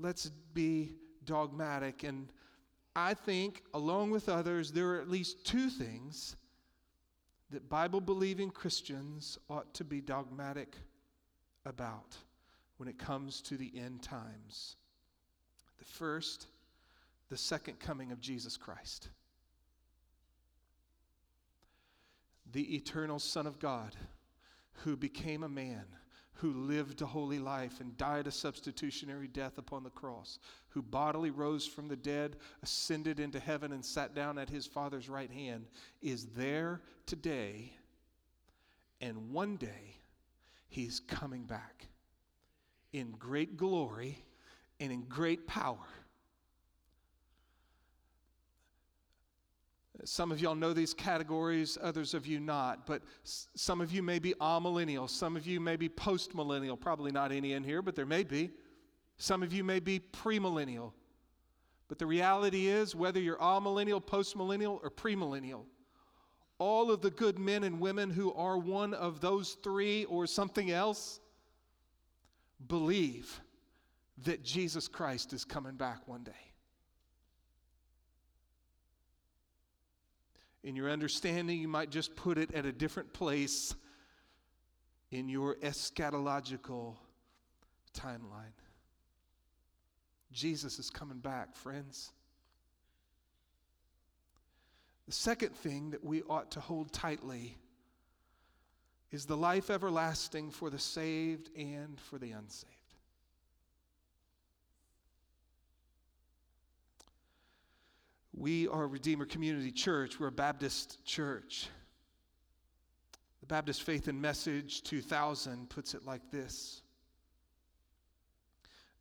let's 0.00 0.30
be 0.54 0.92
dogmatic. 1.26 2.02
And 2.02 2.32
I 2.96 3.12
think, 3.12 3.62
along 3.74 4.10
with 4.10 4.30
others, 4.30 4.72
there 4.72 4.88
are 4.88 5.00
at 5.00 5.10
least 5.10 5.44
two 5.44 5.68
things 5.68 6.36
that 7.50 7.68
Bible 7.68 8.00
believing 8.00 8.50
Christians 8.50 9.38
ought 9.50 9.74
to 9.74 9.84
be 9.84 10.00
dogmatic 10.00 10.76
about 11.66 12.16
when 12.78 12.88
it 12.88 12.98
comes 12.98 13.42
to 13.42 13.58
the 13.58 13.70
end 13.76 14.02
times. 14.02 14.76
The 15.78 15.84
first, 15.84 16.46
the 17.28 17.36
second 17.36 17.80
coming 17.80 18.12
of 18.12 18.20
Jesus 18.20 18.56
Christ. 18.56 19.10
The 22.52 22.74
eternal 22.74 23.18
Son 23.18 23.46
of 23.46 23.58
God 23.58 23.96
who 24.84 24.96
became 24.96 25.42
a 25.42 25.48
man 25.48 25.84
who 26.40 26.54
lived 26.54 27.02
a 27.02 27.06
holy 27.06 27.38
life 27.38 27.80
and 27.80 27.96
died 27.98 28.26
a 28.26 28.30
substitutionary 28.30 29.28
death 29.28 29.58
upon 29.58 29.82
the 29.82 29.90
cross, 29.90 30.38
who 30.70 30.80
bodily 30.80 31.30
rose 31.30 31.66
from 31.66 31.86
the 31.86 31.96
dead, 31.96 32.36
ascended 32.62 33.20
into 33.20 33.38
heaven, 33.38 33.72
and 33.72 33.84
sat 33.84 34.14
down 34.14 34.38
at 34.38 34.48
his 34.48 34.66
Father's 34.66 35.10
right 35.10 35.30
hand, 35.30 35.66
is 36.00 36.28
there 36.28 36.80
today. 37.04 37.74
And 39.02 39.32
one 39.32 39.56
day, 39.56 39.96
he's 40.68 40.98
coming 41.00 41.44
back 41.44 41.88
in 42.94 43.10
great 43.12 43.58
glory 43.58 44.24
and 44.80 44.90
in 44.90 45.02
great 45.02 45.46
power. 45.46 45.76
Some 50.04 50.32
of 50.32 50.40
y'all 50.40 50.54
know 50.54 50.72
these 50.72 50.94
categories, 50.94 51.76
others 51.80 52.14
of 52.14 52.26
you 52.26 52.40
not, 52.40 52.86
but 52.86 53.02
some 53.24 53.80
of 53.80 53.92
you 53.92 54.02
may 54.02 54.18
be 54.18 54.34
amillennial, 54.40 55.08
some 55.10 55.36
of 55.36 55.46
you 55.46 55.60
may 55.60 55.76
be 55.76 55.88
postmillennial, 55.88 56.80
probably 56.80 57.12
not 57.12 57.32
any 57.32 57.52
in 57.52 57.62
here, 57.62 57.82
but 57.82 57.94
there 57.94 58.06
may 58.06 58.24
be. 58.24 58.50
Some 59.18 59.42
of 59.42 59.52
you 59.52 59.62
may 59.62 59.80
be 59.80 60.00
premillennial. 60.00 60.92
But 61.88 61.98
the 61.98 62.06
reality 62.06 62.68
is, 62.68 62.94
whether 62.94 63.20
you're 63.20 63.36
amillennial, 63.36 64.02
postmillennial, 64.02 64.78
or 64.82 64.90
premillennial, 64.90 65.64
all 66.58 66.90
of 66.90 67.02
the 67.02 67.10
good 67.10 67.38
men 67.38 67.64
and 67.64 67.80
women 67.80 68.10
who 68.10 68.32
are 68.34 68.56
one 68.56 68.94
of 68.94 69.20
those 69.20 69.56
three 69.62 70.04
or 70.04 70.26
something 70.26 70.70
else 70.70 71.20
believe 72.68 73.40
that 74.24 74.42
Jesus 74.42 74.86
Christ 74.88 75.32
is 75.32 75.44
coming 75.44 75.74
back 75.74 76.06
one 76.06 76.22
day. 76.22 76.49
In 80.62 80.76
your 80.76 80.90
understanding, 80.90 81.58
you 81.58 81.68
might 81.68 81.90
just 81.90 82.14
put 82.16 82.36
it 82.36 82.52
at 82.54 82.66
a 82.66 82.72
different 82.72 83.12
place 83.12 83.74
in 85.10 85.28
your 85.28 85.56
eschatological 85.56 86.96
timeline. 87.94 88.54
Jesus 90.32 90.78
is 90.78 90.90
coming 90.90 91.18
back, 91.18 91.56
friends. 91.56 92.12
The 95.06 95.12
second 95.12 95.56
thing 95.56 95.90
that 95.90 96.04
we 96.04 96.22
ought 96.22 96.52
to 96.52 96.60
hold 96.60 96.92
tightly 96.92 97.56
is 99.10 99.26
the 99.26 99.36
life 99.36 99.70
everlasting 99.70 100.50
for 100.50 100.70
the 100.70 100.78
saved 100.78 101.50
and 101.56 101.98
for 101.98 102.18
the 102.18 102.30
unsaved. 102.30 102.79
We 108.40 108.68
are 108.68 108.88
Redeemer 108.88 109.26
Community 109.26 109.70
Church. 109.70 110.18
We're 110.18 110.28
a 110.28 110.32
Baptist 110.32 111.04
church. 111.04 111.68
The 113.40 113.46
Baptist 113.46 113.82
Faith 113.82 114.08
and 114.08 114.18
Message 114.18 114.82
2000 114.82 115.68
puts 115.68 115.92
it 115.92 116.06
like 116.06 116.22
this 116.30 116.80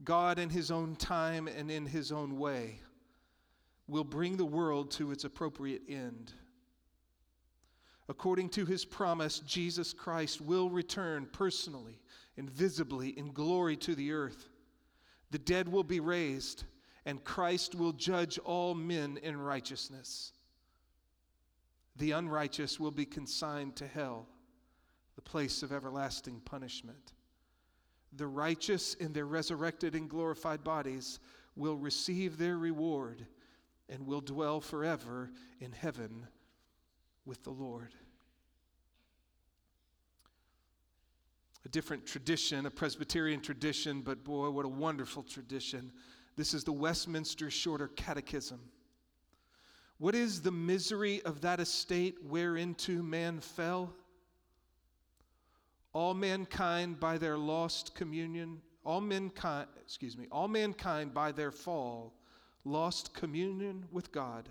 God, 0.03 0.39
in 0.39 0.49
His 0.49 0.71
own 0.71 0.97
time 0.97 1.47
and 1.47 1.71
in 1.71 1.85
His 1.85 2.11
own 2.11 2.37
way, 2.37 2.81
will 3.87 4.03
bring 4.03 4.35
the 4.35 4.43
world 4.43 4.91
to 4.91 5.13
its 5.13 5.23
appropriate 5.23 5.83
end. 5.87 6.33
According 8.09 8.49
to 8.49 8.65
His 8.65 8.83
promise, 8.83 9.39
Jesus 9.39 9.93
Christ 9.93 10.41
will 10.41 10.69
return 10.69 11.29
personally 11.31 12.01
and 12.35 12.49
visibly 12.49 13.17
in 13.17 13.31
glory 13.31 13.77
to 13.77 13.95
the 13.95 14.11
earth. 14.11 14.49
The 15.31 15.39
dead 15.39 15.69
will 15.69 15.85
be 15.85 16.01
raised, 16.01 16.65
and 17.09 17.23
Christ 17.23 17.75
will 17.75 17.93
judge 17.93 18.37
all 18.39 18.75
men 18.75 19.17
in 19.23 19.39
righteousness. 19.39 20.31
The 21.97 22.11
unrighteous 22.11 22.79
will 22.79 22.91
be 22.91 23.05
consigned 23.05 23.75
to 23.77 23.87
hell, 23.87 24.27
the 25.15 25.21
place 25.21 25.63
of 25.63 25.73
everlasting 25.73 26.41
punishment 26.45 27.13
the 28.13 28.27
righteous 28.27 28.95
in 28.95 29.13
their 29.13 29.25
resurrected 29.25 29.95
and 29.95 30.09
glorified 30.09 30.63
bodies 30.63 31.19
will 31.55 31.77
receive 31.77 32.37
their 32.37 32.57
reward 32.57 33.25
and 33.87 34.05
will 34.05 34.21
dwell 34.21 34.61
forever 34.61 35.31
in 35.59 35.71
heaven 35.71 36.27
with 37.25 37.43
the 37.43 37.51
Lord. 37.51 37.93
A 41.65 41.69
different 41.69 42.05
tradition, 42.05 42.65
a 42.65 42.71
Presbyterian 42.71 43.41
tradition, 43.41 44.01
but 44.01 44.23
boy, 44.23 44.49
what 44.49 44.65
a 44.65 44.69
wonderful 44.69 45.23
tradition. 45.23 45.91
This 46.39 46.53
is 46.53 46.63
the 46.63 46.71
Westminster 46.71 47.51
Shorter 47.51 47.89
Catechism. 47.89 48.61
What 49.97 50.15
is 50.15 50.41
the 50.41 50.53
misery 50.53 51.21
of 51.23 51.41
that 51.41 51.59
estate 51.59 52.15
whereinto 52.25 53.03
man 53.03 53.41
fell? 53.41 53.93
all 55.91 56.13
mankind 56.13 56.97
by 56.97 57.17
their 57.17 57.37
lost 57.37 57.93
communion, 57.93 58.61
all 58.85 59.01
mankind, 59.01 59.67
excuse 59.81 60.17
me, 60.17 60.27
all 60.31 60.47
mankind 60.47 61.13
by 61.13 61.33
their 61.33 61.51
fall 61.51 62.13
lost 62.63 63.13
communion 63.13 63.85
with 63.91 64.09
God, 64.13 64.47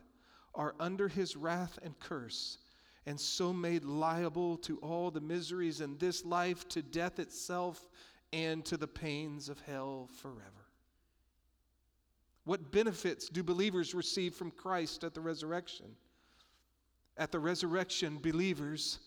are 0.54 0.74
under 0.78 1.08
his 1.08 1.36
wrath 1.36 1.78
and 1.82 1.98
curse, 2.00 2.58
and 3.06 3.18
so 3.18 3.50
made 3.50 3.84
liable 3.84 4.58
to 4.58 4.76
all 4.80 5.10
the 5.10 5.22
miseries 5.22 5.80
in 5.80 5.96
this 5.96 6.26
life, 6.26 6.68
to 6.68 6.82
death 6.82 7.18
itself, 7.18 7.88
and 8.34 8.62
to 8.66 8.76
the 8.76 8.86
pains 8.86 9.48
of 9.48 9.58
hell 9.60 10.10
forever. 10.20 10.67
What 12.48 12.72
benefits 12.72 13.28
do 13.28 13.42
believers 13.42 13.94
receive 13.94 14.34
from 14.34 14.50
Christ 14.50 15.04
at 15.04 15.12
the 15.12 15.20
resurrection? 15.20 15.84
At 17.18 17.30
the 17.30 17.38
resurrection, 17.38 18.16
believers 18.16 19.00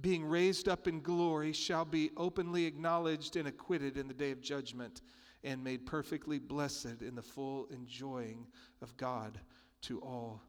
being 0.00 0.24
raised 0.24 0.66
up 0.66 0.88
in 0.88 1.02
glory, 1.02 1.52
shall 1.52 1.84
be 1.84 2.10
openly 2.16 2.64
acknowledged 2.64 3.36
and 3.36 3.48
acquitted 3.48 3.98
in 3.98 4.08
the 4.08 4.14
day 4.14 4.30
of 4.30 4.40
judgment, 4.40 5.02
and 5.44 5.62
made 5.62 5.84
perfectly 5.84 6.38
blessed 6.38 7.02
in 7.02 7.14
the 7.14 7.20
full 7.20 7.66
enjoying 7.66 8.46
of 8.80 8.96
God 8.96 9.38
to 9.82 10.00
all 10.00 10.40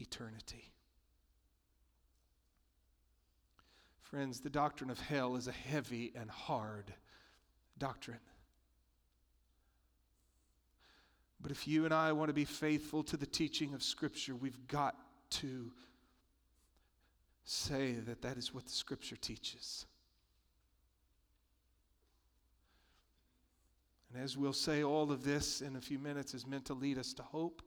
eternity. 0.00 0.72
Friends, 4.00 4.40
the 4.40 4.50
doctrine 4.50 4.90
of 4.90 4.98
hell 4.98 5.36
is 5.36 5.46
a 5.46 5.52
heavy 5.52 6.12
and 6.16 6.28
hard 6.28 6.92
doctrine. 7.78 8.18
But 11.40 11.50
if 11.50 11.68
you 11.68 11.84
and 11.84 11.92
I 11.94 12.12
want 12.12 12.28
to 12.28 12.34
be 12.34 12.44
faithful 12.44 13.02
to 13.04 13.16
the 13.16 13.26
teaching 13.26 13.74
of 13.74 13.82
Scripture, 13.82 14.34
we've 14.34 14.66
got 14.68 14.96
to 15.30 15.70
say 17.46 17.92
that 17.92 18.20
that 18.22 18.36
is 18.36 18.52
what 18.52 18.64
the 18.66 18.72
scripture 18.72 19.16
teaches. 19.16 19.86
And 24.12 24.22
as 24.22 24.36
we'll 24.36 24.52
say, 24.52 24.82
all 24.82 25.12
of 25.12 25.24
this 25.24 25.62
in 25.62 25.76
a 25.76 25.80
few 25.80 25.98
minutes 25.98 26.34
is 26.34 26.46
meant 26.46 26.64
to 26.66 26.74
lead 26.74 26.98
us 26.98 27.12
to 27.14 27.22
hope, 27.22 27.62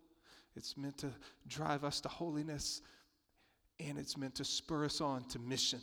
it's 0.56 0.76
meant 0.76 0.98
to 0.98 1.12
drive 1.48 1.86
us 1.86 2.02
to 2.02 2.10
holiness, 2.10 2.82
and 3.80 3.98
it's 3.98 4.18
meant 4.18 4.36
to 4.36 4.44
spur 4.44 4.84
us 4.86 5.00
on 5.00 5.24
to 5.30 5.40
mission. 5.40 5.82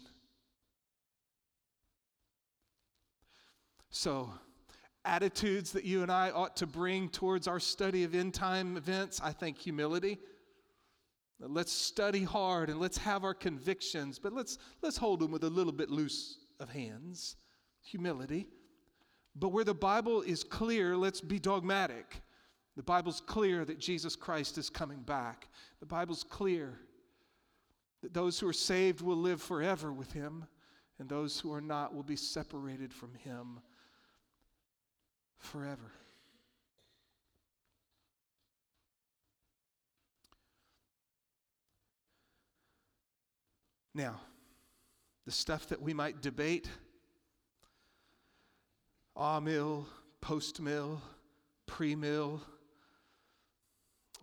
So, 3.90 4.31
attitudes 5.07 5.73
that 5.73 5.85
you 5.85 6.03
and 6.03 6.11
I 6.11 6.31
ought 6.31 6.57
to 6.57 6.66
bring 6.66 7.09
towards 7.09 7.49
our 7.49 7.61
study 7.61 8.05
of 8.05 8.14
end 8.14 8.35
time 8.35 8.77
events, 8.77 9.21
I 9.23 9.33
think 9.33 9.59
humility. 9.59 10.19
Let's 11.38 11.73
study 11.73 12.25
hard 12.25 12.71
and 12.71 12.81
let's 12.81 12.99
have 12.99 13.23
our 13.23 13.35
convictions, 13.35 14.19
but 14.19 14.33
let's, 14.33 14.59
let's 14.83 14.97
hold 14.97 15.21
them 15.21 15.31
with 15.31 15.45
a 15.45 15.51
little 15.51 15.73
bit 15.73 15.90
loose 15.90 16.38
of 16.61 16.71
hands. 16.71 17.37
Humility. 17.83 18.49
But 19.35 19.51
where 19.51 19.64
the 19.64 19.75
Bible 19.75 20.23
is 20.23 20.42
clear, 20.42 20.97
let's 20.97 21.21
be 21.21 21.38
dogmatic. 21.38 22.23
The 22.77 22.83
Bible's 22.83 23.21
clear 23.21 23.64
that 23.64 23.79
Jesus 23.79 24.16
Christ 24.16 24.59
is 24.59 24.71
coming 24.71 25.01
back. 25.01 25.49
The 25.81 25.87
Bible's 25.87 26.25
clear 26.25 26.81
that 28.03 28.14
those 28.14 28.38
who 28.38 28.49
are 28.49 28.53
saved 28.55 29.03
will 29.03 29.16
live 29.16 29.42
forever 29.42 29.92
with 29.92 30.12
Him, 30.12 30.47
and 30.99 31.09
those 31.09 31.38
who 31.38 31.53
are 31.53 31.61
not 31.61 31.95
will 31.95 32.03
be 32.03 32.16
separated 32.16 32.92
from 32.92 33.14
Him 33.14 33.61
forever. 35.38 35.92
Now, 43.94 44.20
the 45.25 45.33
stuff 45.33 45.68
that 45.68 45.81
we 45.81 45.94
might 45.94 46.20
debate 46.20 46.68
mill, 49.42 49.87
post 50.20 50.61
mill, 50.61 51.01
pre 51.66 51.94
mill. 51.94 52.42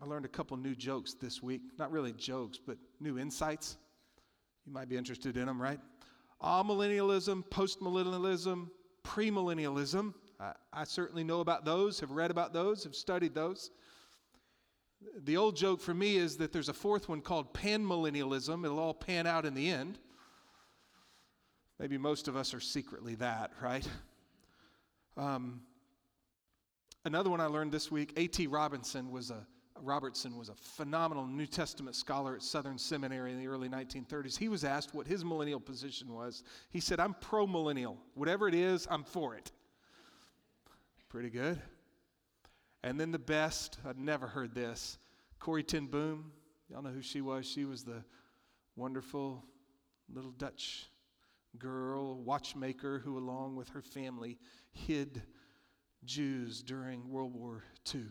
I 0.02 0.06
learned 0.06 0.26
a 0.26 0.30
couple 0.30 0.58
new 0.58 0.76
jokes 0.76 1.15
this 1.19 1.41
week. 1.41 1.62
Not 1.80 1.91
really 1.91 2.13
jokes, 2.13 2.60
but 2.65 2.78
new 2.99 3.17
insights. 3.17 3.78
You 4.65 4.73
might 4.73 4.89
be 4.89 4.97
interested 4.97 5.38
in 5.38 5.45
them, 5.45 5.62
right? 5.62 5.80
Amillennialism, 6.41 7.43
postmillennialism, 7.49 8.69
premillennialism. 9.04 10.13
I, 10.39 10.54
I 10.72 10.84
certainly 10.84 11.24
know 11.24 11.39
about 11.39 11.65
those, 11.65 12.00
have 12.00 12.12
read 12.12 12.32
about 12.32 12.54
those, 12.54 12.84
have 12.84 12.96
studied 12.96 13.34
those. 13.34 13.72
The 15.24 15.38
old 15.38 15.56
joke 15.56 15.82
for 15.82 15.93
me 15.93 16.17
is 16.17 16.38
that 16.38 16.52
there's 16.52 16.69
a 16.69 16.74
fourth 16.74 17.10
one 17.10 17.22
called 17.22 17.54
panmillennialism. 17.54 18.63
It'll 18.63 18.80
all 18.80 18.93
pan 18.93 19.28
out 19.28 19.46
in 19.46 19.54
the 19.54 19.69
end. 19.69 20.00
Maybe 21.80 21.98
most 21.98 22.28
of 22.28 22.38
us 22.38 22.54
are 22.54 22.60
secretly 22.60 23.15
that, 23.15 23.52
right? 23.62 23.88
Um, 25.17 25.62
another 27.06 27.30
one 27.30 27.41
I 27.41 27.46
learned 27.46 27.72
this 27.72 27.91
week, 27.91 28.13
A.T. 28.15 28.48
Robinson 28.48 29.12
was 29.12 29.32
a 29.32 29.46
Robertson 29.82 30.38
was 30.38 30.50
a 30.50 30.56
phenomenal 30.56 31.26
New 31.26 31.46
Testament 31.46 31.96
scholar 31.96 32.36
at 32.36 32.43
Southern 32.43 32.78
Seminary 32.78 33.34
in 33.34 33.39
the 33.39 33.48
early 33.48 33.67
1930s. 33.67 34.38
He 34.38 34.48
was 34.48 34.63
asked 34.63 34.93
what 34.93 35.08
his 35.08 35.26
millennial 35.26 35.60
position 35.60 36.13
was. 36.13 36.43
He 36.69 36.80
said, 36.80 37.00
I'm 37.00 37.15
pro 37.15 37.46
millennial. 37.46 37.98
Whatever 38.13 38.48
it 38.48 38.56
is, 38.56 38.88
I'm 38.89 39.04
for 39.04 39.36
it. 39.36 39.52
Pretty 41.13 41.30
good. 41.30 41.62
And 42.82 42.99
then 42.99 43.12
the 43.12 43.19
best, 43.19 43.78
I'd 43.88 43.99
never 43.99 44.26
heard 44.26 44.56
this, 44.56 44.97
Corrie 45.38 45.62
ten 45.62 45.86
Boom. 45.86 46.32
Y'all 46.67 46.82
know 46.82 46.89
who 46.89 47.04
she 47.04 47.21
was? 47.21 47.45
She 47.45 47.65
was 47.65 47.84
the 47.84 48.04
wonderful 48.76 49.45
little 50.12 50.32
Dutch 50.32 50.88
girl, 51.60 52.15
watchmaker, 52.23 52.97
who, 52.97 53.19
along 53.19 53.56
with 53.56 53.69
her 53.69 53.84
family, 53.84 54.39
hid 54.71 55.21
Jews 56.04 56.63
during 56.63 57.08
World 57.08 57.36
War 57.36 57.63
II. 57.93 58.06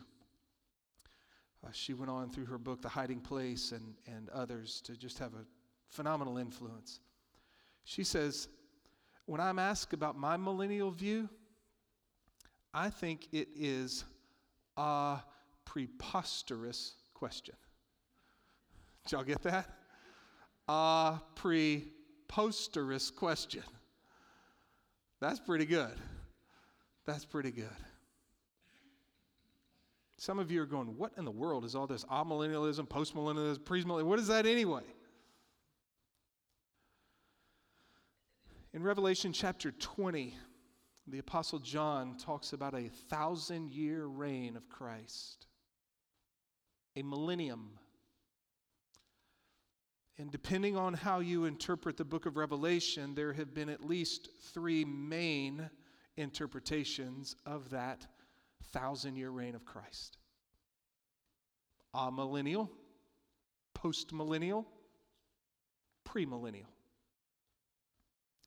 Uh, 1.61 1.71
she 1.73 1.93
went 1.93 2.09
on 2.09 2.29
through 2.29 2.45
her 2.45 2.57
book, 2.57 2.81
The 2.81 2.87
Hiding 2.87 3.19
Place, 3.19 3.73
and, 3.73 3.95
and 4.07 4.29
others 4.29 4.79
to 4.85 4.95
just 4.95 5.19
have 5.19 5.33
a 5.33 5.45
phenomenal 5.89 6.37
influence. 6.37 7.01
She 7.83 8.05
says, 8.05 8.47
When 9.25 9.41
I'm 9.41 9.59
asked 9.59 9.91
about 9.91 10.17
my 10.17 10.37
millennial 10.37 10.89
view, 10.89 11.27
I 12.73 12.89
think 12.89 13.27
it 13.31 13.49
is 13.55 14.03
a 14.77 15.19
preposterous 15.65 16.93
question. 17.13 17.55
Did 19.03 19.11
y'all 19.11 19.23
get 19.23 19.41
that? 19.43 19.69
A 20.67 21.19
preposterous 21.35 23.11
question. 23.11 23.63
That's 25.19 25.39
pretty 25.39 25.65
good. 25.65 25.93
That's 27.05 27.25
pretty 27.25 27.51
good. 27.51 27.69
Some 30.17 30.39
of 30.39 30.49
you 30.51 30.61
are 30.61 30.65
going, 30.65 30.97
What 30.97 31.11
in 31.17 31.25
the 31.25 31.31
world 31.31 31.65
is 31.65 31.75
all 31.75 31.85
this 31.85 32.05
amillennialism, 32.05 32.87
postmillennialism, 32.87 33.59
premillennialism? 33.59 34.05
What 34.05 34.19
is 34.19 34.27
that 34.27 34.45
anyway? 34.45 34.83
In 38.73 38.81
Revelation 38.81 39.33
chapter 39.33 39.71
20, 39.71 40.33
the 41.07 41.19
Apostle 41.19 41.59
John 41.59 42.17
talks 42.17 42.53
about 42.53 42.73
a 42.73 42.89
thousand 43.09 43.71
year 43.71 44.05
reign 44.05 44.55
of 44.55 44.69
Christ, 44.69 45.47
a 46.95 47.03
millennium. 47.03 47.71
And 50.17 50.31
depending 50.31 50.77
on 50.77 50.93
how 50.93 51.19
you 51.19 51.45
interpret 51.45 51.97
the 51.97 52.05
book 52.05 52.25
of 52.25 52.37
Revelation, 52.37 53.15
there 53.15 53.33
have 53.33 53.53
been 53.53 53.69
at 53.69 53.83
least 53.83 54.29
three 54.53 54.85
main 54.85 55.69
interpretations 56.17 57.35
of 57.45 57.69
that 57.71 58.05
thousand 58.71 59.15
year 59.15 59.31
reign 59.31 59.55
of 59.55 59.65
Christ 59.65 60.17
amillennial, 61.95 62.69
post 63.73 64.11
millennial, 64.13 64.65
premillennial. 66.05 66.65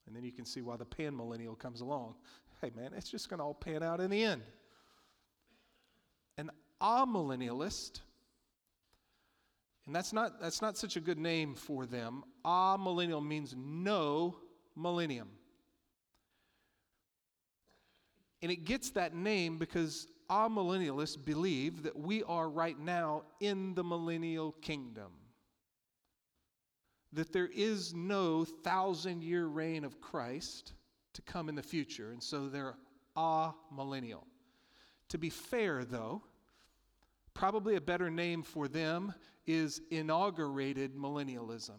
And 0.07 0.15
then 0.15 0.25
you 0.25 0.33
can 0.33 0.45
see 0.45 0.63
why 0.63 0.77
the 0.77 0.85
panmillennial 0.85 1.59
comes 1.59 1.81
along. 1.81 2.15
Hey, 2.61 2.71
man, 2.75 2.93
it's 2.97 3.11
just 3.11 3.29
going 3.29 3.39
to 3.39 3.45
all 3.45 3.55
pan 3.55 3.83
out 3.83 4.01
in 4.01 4.11
the 4.11 4.23
end. 4.23 4.43
An 6.39 6.51
amillennialist, 6.81 8.01
and 9.87 9.95
that's 9.95 10.13
not, 10.13 10.41
that's 10.41 10.63
not 10.63 10.77
such 10.77 10.97
a 10.97 11.01
good 11.01 11.19
name 11.19 11.55
for 11.55 11.87
them. 11.87 12.25
Amillennial 12.45 13.25
means 13.25 13.55
no 13.57 14.37
millennium. 14.75 15.29
And 18.43 18.51
it 18.51 18.65
gets 18.65 18.91
that 18.91 19.15
name 19.15 19.59
because 19.59 20.09
amillennialists 20.31 21.23
believe 21.23 21.83
that 21.85 21.99
we 21.99 22.23
are 22.25 22.49
right 22.49 22.79
now 22.79 23.23
in 23.41 23.75
the 23.75 23.85
millennial 23.85 24.53
kingdom. 24.53 25.13
That 27.13 27.33
there 27.33 27.49
is 27.55 27.95
no 27.95 28.45
thousand 28.45 29.23
year 29.23 29.47
reign 29.47 29.85
of 29.85 30.01
Christ 30.01 30.73
to 31.17 31.23
come 31.23 31.49
in 31.49 31.55
the 31.55 31.63
future, 31.63 32.13
and 32.13 32.23
so 32.23 32.49
they're 32.49 32.77
a 33.17 33.51
millennial. 33.71 34.27
To 35.11 35.19
be 35.19 35.31
fair, 35.31 35.85
though, 35.85 36.23
probably 37.35 37.77
a 37.77 37.81
better 37.81 38.11
name 38.11 38.43
for 38.43 38.69
them 38.69 39.13
is 39.47 39.81
inaugurated 39.91 40.97
millennialism. 40.97 41.79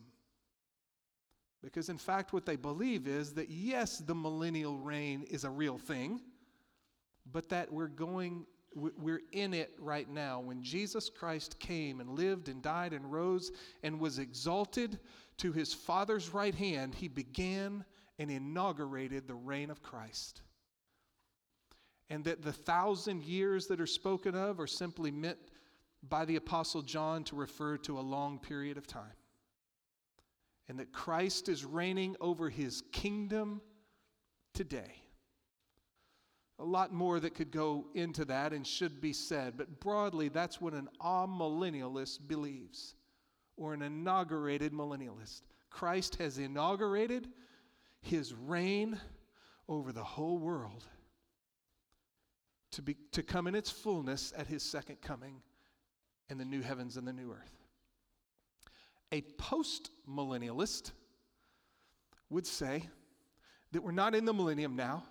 Because, 1.63 1.89
in 1.89 1.97
fact, 1.97 2.33
what 2.33 2.45
they 2.45 2.55
believe 2.55 3.07
is 3.07 3.33
that 3.33 3.49
yes, 3.49 3.97
the 3.97 4.15
millennial 4.15 4.77
reign 4.77 5.23
is 5.23 5.43
a 5.43 5.49
real 5.49 5.77
thing 5.77 6.21
but 7.31 7.49
that 7.49 7.71
we're 7.71 7.87
going, 7.87 8.45
we're 8.75 9.21
in 9.31 9.53
it 9.53 9.73
right 9.79 10.09
now. 10.09 10.39
When 10.39 10.61
Jesus 10.61 11.09
Christ 11.09 11.59
came 11.59 11.99
and 11.99 12.09
lived 12.11 12.49
and 12.49 12.61
died 12.61 12.93
and 12.93 13.11
rose 13.11 13.51
and 13.83 13.99
was 13.99 14.19
exalted 14.19 14.99
to 15.37 15.51
his 15.51 15.73
Father's 15.73 16.33
right 16.33 16.55
hand, 16.55 16.95
he 16.95 17.07
began 17.07 17.83
and 18.19 18.31
inaugurated 18.31 19.27
the 19.27 19.35
reign 19.35 19.69
of 19.69 19.81
Christ. 19.81 20.41
And 22.09 22.23
that 22.23 22.41
the 22.41 22.53
thousand 22.53 23.23
years 23.23 23.67
that 23.67 23.81
are 23.81 23.87
spoken 23.87 24.35
of 24.35 24.59
are 24.59 24.67
simply 24.67 25.11
meant 25.11 25.39
by 26.07 26.25
the 26.25 26.37
Apostle 26.37 26.81
John 26.81 27.23
to 27.25 27.35
refer 27.35 27.77
to 27.79 27.99
a 27.99 28.01
long 28.01 28.39
period 28.39 28.77
of 28.77 28.87
time. 28.87 29.03
And 30.69 30.79
that 30.79 30.91
Christ 30.91 31.49
is 31.49 31.65
reigning 31.65 32.15
over 32.21 32.49
his 32.49 32.83
kingdom 32.91 33.61
today 34.53 35.01
a 36.59 36.65
lot 36.65 36.91
more 36.91 37.19
that 37.19 37.35
could 37.35 37.51
go 37.51 37.85
into 37.93 38.25
that 38.25 38.51
and 38.51 38.65
should 38.65 38.99
be 38.99 39.13
said, 39.13 39.57
but 39.57 39.79
broadly, 39.79 40.27
that's 40.27 40.59
what 40.59 40.73
an 40.73 40.89
amillennialist 41.01 42.27
believes, 42.27 42.95
or 43.57 43.73
an 43.73 43.83
inaugurated 43.83 44.73
millennialist. 44.73 45.41
Christ 45.69 46.15
has 46.15 46.39
inaugurated 46.39 47.27
his 48.07 48.33
reign 48.33 48.99
over 49.67 49.91
the 49.91 50.03
whole 50.03 50.37
world 50.37 50.83
to, 52.71 52.81
be, 52.81 52.95
to 53.11 53.23
come 53.23 53.47
in 53.47 53.55
its 53.55 53.69
fullness 53.69 54.33
at 54.37 54.47
his 54.47 54.63
second 54.63 55.01
coming 55.01 55.41
in 56.29 56.37
the 56.37 56.45
new 56.45 56.61
heavens 56.61 56.97
and 56.97 57.07
the 57.07 57.13
new 57.13 57.31
earth. 57.31 57.57
A 59.11 59.21
post 59.21 59.91
millennialist 60.09 60.91
would 62.29 62.45
say 62.45 62.87
that 63.71 63.81
we're 63.81 63.91
not 63.91 64.15
in 64.15 64.25
the 64.25 64.33
millennium 64.33 64.75
now 64.75 65.03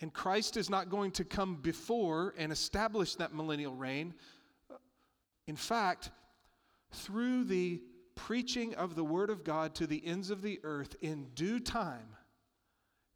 and 0.00 0.12
Christ 0.12 0.56
is 0.56 0.68
not 0.68 0.90
going 0.90 1.12
to 1.12 1.24
come 1.24 1.56
before 1.56 2.34
and 2.36 2.50
establish 2.52 3.14
that 3.14 3.34
millennial 3.34 3.74
reign. 3.74 4.14
In 5.46 5.56
fact, 5.56 6.10
through 6.92 7.44
the 7.44 7.80
preaching 8.14 8.74
of 8.74 8.94
the 8.94 9.04
Word 9.04 9.30
of 9.30 9.44
God 9.44 9.74
to 9.76 9.86
the 9.86 10.04
ends 10.06 10.30
of 10.30 10.42
the 10.42 10.60
earth, 10.62 10.96
in 11.00 11.26
due 11.34 11.60
time, 11.60 12.16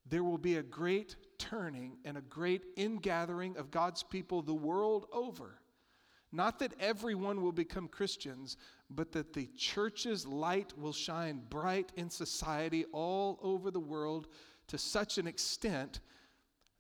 there 0.07 0.25
will 0.25 0.39
be 0.39 0.57
a 0.57 0.63
great 0.63 1.17
turning 1.39 1.99
and 2.05 2.17
a 2.17 2.23
great 2.23 2.65
ingathering 2.77 3.57
of 3.57 3.71
God's 3.71 4.03
people 4.03 4.43
the 4.43 4.55
world 4.55 5.07
over. 5.13 5.61
Not 6.31 6.59
that 6.59 6.75
everyone 6.79 7.43
will 7.43 7.53
become 7.53 7.89
Christians, 7.89 8.57
but 8.91 9.13
that 9.13 9.33
the 9.33 9.49
church's 9.57 10.27
light 10.27 10.77
will 10.77 10.93
shine 10.93 11.43
bright 11.49 11.93
in 11.97 12.11
society 12.11 12.85
all 12.93 13.39
over 13.43 13.71
the 13.71 13.81
world 13.81 14.29
to 14.69 14.77
such 14.77 15.17
an 15.17 15.27
extent 15.27 16.01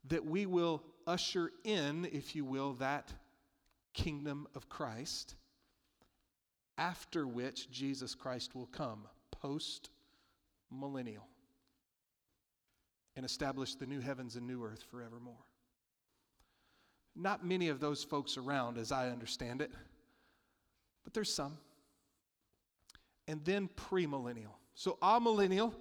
that 0.06 0.24
we 0.24 0.46
will 0.46 0.82
usher 1.06 1.50
in, 1.64 2.06
if 2.12 2.36
you 2.36 2.44
will, 2.44 2.74
that 2.74 3.12
kingdom 3.94 4.46
of 4.54 4.68
Christ, 4.68 5.36
after 6.78 7.26
which 7.26 7.70
Jesus 7.70 8.14
Christ 8.14 8.54
will 8.54 8.66
come, 8.66 9.02
post 9.32 9.90
millennial, 10.70 11.26
and 13.16 13.26
establish 13.26 13.74
the 13.74 13.86
new 13.86 14.00
heavens 14.00 14.36
and 14.36 14.46
new 14.46 14.62
earth 14.64 14.84
forevermore. 14.88 15.44
Not 17.16 17.44
many 17.44 17.68
of 17.68 17.80
those 17.80 18.04
folks 18.04 18.36
around, 18.36 18.78
as 18.78 18.92
I 18.92 19.10
understand 19.10 19.60
it, 19.60 19.72
but 21.02 21.12
there's 21.12 21.34
some. 21.34 21.58
And 23.26 23.44
then 23.44 23.68
premillennial. 23.76 24.54
So, 24.74 24.98
amillennial, 25.02 25.74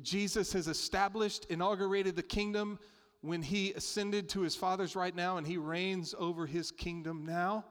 Jesus 0.00 0.52
has 0.54 0.66
established, 0.66 1.44
inaugurated 1.50 2.16
the 2.16 2.22
kingdom 2.22 2.78
when 3.20 3.42
he 3.42 3.72
ascended 3.72 4.28
to 4.30 4.40
his 4.40 4.56
Father's 4.56 4.96
right 4.96 5.14
now 5.14 5.36
and 5.36 5.46
he 5.46 5.58
reigns 5.58 6.14
over 6.18 6.46
his 6.46 6.70
kingdom 6.70 7.24
now 7.26 7.64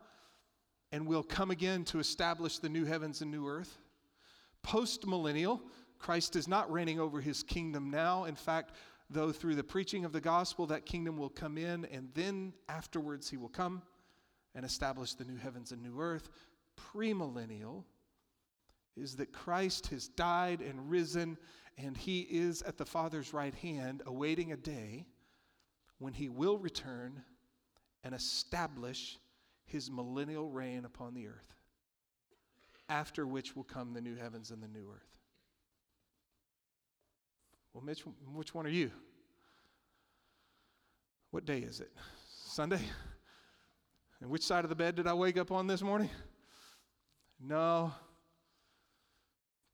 and 0.94 1.08
will 1.08 1.24
come 1.24 1.50
again 1.50 1.84
to 1.84 1.98
establish 1.98 2.60
the 2.60 2.70
new 2.70 2.86
heavens 2.86 3.22
and 3.22 3.32
new 3.32 3.48
earth. 3.48 3.80
Post 4.62 5.08
millennial, 5.08 5.60
Christ 5.98 6.36
is 6.36 6.48
not 6.48 6.72
reigning 6.72 7.00
over 7.00 7.20
his 7.20 7.42
kingdom 7.42 7.90
now. 7.90 8.26
In 8.26 8.36
fact, 8.36 8.74
though 9.10 9.32
through 9.32 9.56
the 9.56 9.64
preaching 9.64 10.06
of 10.06 10.12
the 10.14 10.22
gospel, 10.22 10.68
that 10.68 10.86
kingdom 10.86 11.18
will 11.18 11.30
come 11.30 11.58
in, 11.58 11.86
and 11.86 12.10
then 12.14 12.54
afterwards 12.70 13.28
he 13.28 13.38
will 13.38 13.50
come 13.50 13.82
and 14.54 14.64
establish 14.64 15.16
the 15.16 15.26
new 15.26 15.36
heavens 15.36 15.72
and 15.72 15.82
new 15.82 16.00
earth. 16.00 16.30
Premillennial 16.78 17.84
is 18.96 19.16
that 19.16 19.34
Christ 19.34 19.88
has 19.88 20.08
died 20.08 20.62
and 20.62 20.92
risen, 20.92 21.40
and 21.76 21.98
he 21.98 22.22
is 22.22 22.62
at 22.62 22.78
the 22.78 22.86
Father's 22.86 23.34
right 23.34 23.56
hand, 23.56 24.04
awaiting 24.06 24.52
a 24.52 24.58
day 24.58 25.08
when 25.98 26.14
he 26.14 26.30
will 26.30 26.60
return 26.60 27.24
and 28.04 28.14
establish 28.14 29.18
his 29.66 29.90
millennial 29.90 30.50
reign 30.50 30.86
upon 30.86 31.14
the 31.14 31.28
earth, 31.28 31.54
after 32.90 33.26
which 33.26 33.56
will 33.56 33.64
come 33.64 33.94
the 33.94 34.02
new 34.02 34.16
heavens 34.16 34.52
and 34.52 34.62
the 34.62 34.68
new 34.68 34.90
earth. 34.94 35.08
Well, 37.74 37.84
Mitch, 37.84 38.04
which 38.34 38.54
one 38.54 38.66
are 38.66 38.70
you? 38.70 38.92
What 41.32 41.46
day 41.46 41.60
is 41.60 41.80
it? 41.80 41.92
Sunday? 42.46 42.82
And 44.22 44.30
which 44.30 44.44
side 44.44 44.64
of 44.64 44.70
the 44.70 44.76
bed 44.76 44.96
did 44.96 45.08
I 45.08 45.14
wake 45.14 45.38
up 45.38 45.52
on 45.52 45.66
this 45.66 45.82
morning? 45.82 46.10
No. 47.40 47.92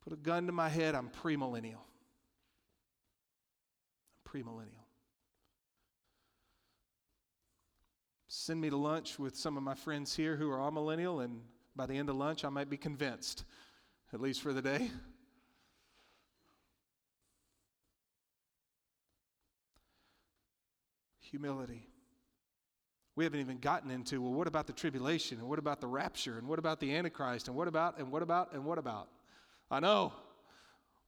Put 0.03 0.13
a 0.13 0.15
gun 0.15 0.45
to 0.47 0.53
my 0.53 0.69
head, 0.69 0.95
I'm 0.95 1.09
premillennial. 1.09 1.81
I'm 4.15 4.31
premillennial. 4.31 4.78
Send 8.49 8.61
me 8.61 8.71
to 8.71 8.77
lunch 8.77 9.19
with 9.19 9.37
some 9.37 9.57
of 9.57 9.61
my 9.61 9.75
friends 9.75 10.15
here 10.15 10.35
who 10.35 10.49
are 10.49 10.59
all 10.59 10.71
millennial, 10.71 11.19
and 11.19 11.39
by 11.75 11.85
the 11.85 11.93
end 11.93 12.09
of 12.09 12.15
lunch, 12.15 12.43
I 12.43 12.49
might 12.49 12.67
be 12.67 12.77
convinced, 12.77 13.43
at 14.11 14.19
least 14.19 14.41
for 14.41 14.53
the 14.53 14.61
day. 14.63 14.89
Humility. 21.19 21.87
We 23.15 23.23
haven't 23.23 23.39
even 23.39 23.59
gotten 23.59 23.91
into, 23.91 24.19
well, 24.19 24.33
what 24.33 24.47
about 24.47 24.65
the 24.65 24.73
tribulation? 24.73 25.37
And 25.37 25.47
what 25.47 25.59
about 25.59 25.79
the 25.79 25.85
rapture? 25.85 26.39
And 26.39 26.47
what 26.47 26.57
about 26.57 26.79
the 26.79 26.95
Antichrist? 26.95 27.49
And 27.49 27.55
what 27.55 27.67
about, 27.67 27.99
and 27.99 28.11
what 28.11 28.23
about, 28.23 28.53
and 28.53 28.65
what 28.65 28.79
about? 28.79 29.09
I 29.69 29.79
know. 29.79 30.11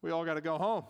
We 0.03 0.11
all 0.11 0.25
got 0.25 0.35
to 0.35 0.41
go 0.41 0.59
home. 0.59 0.83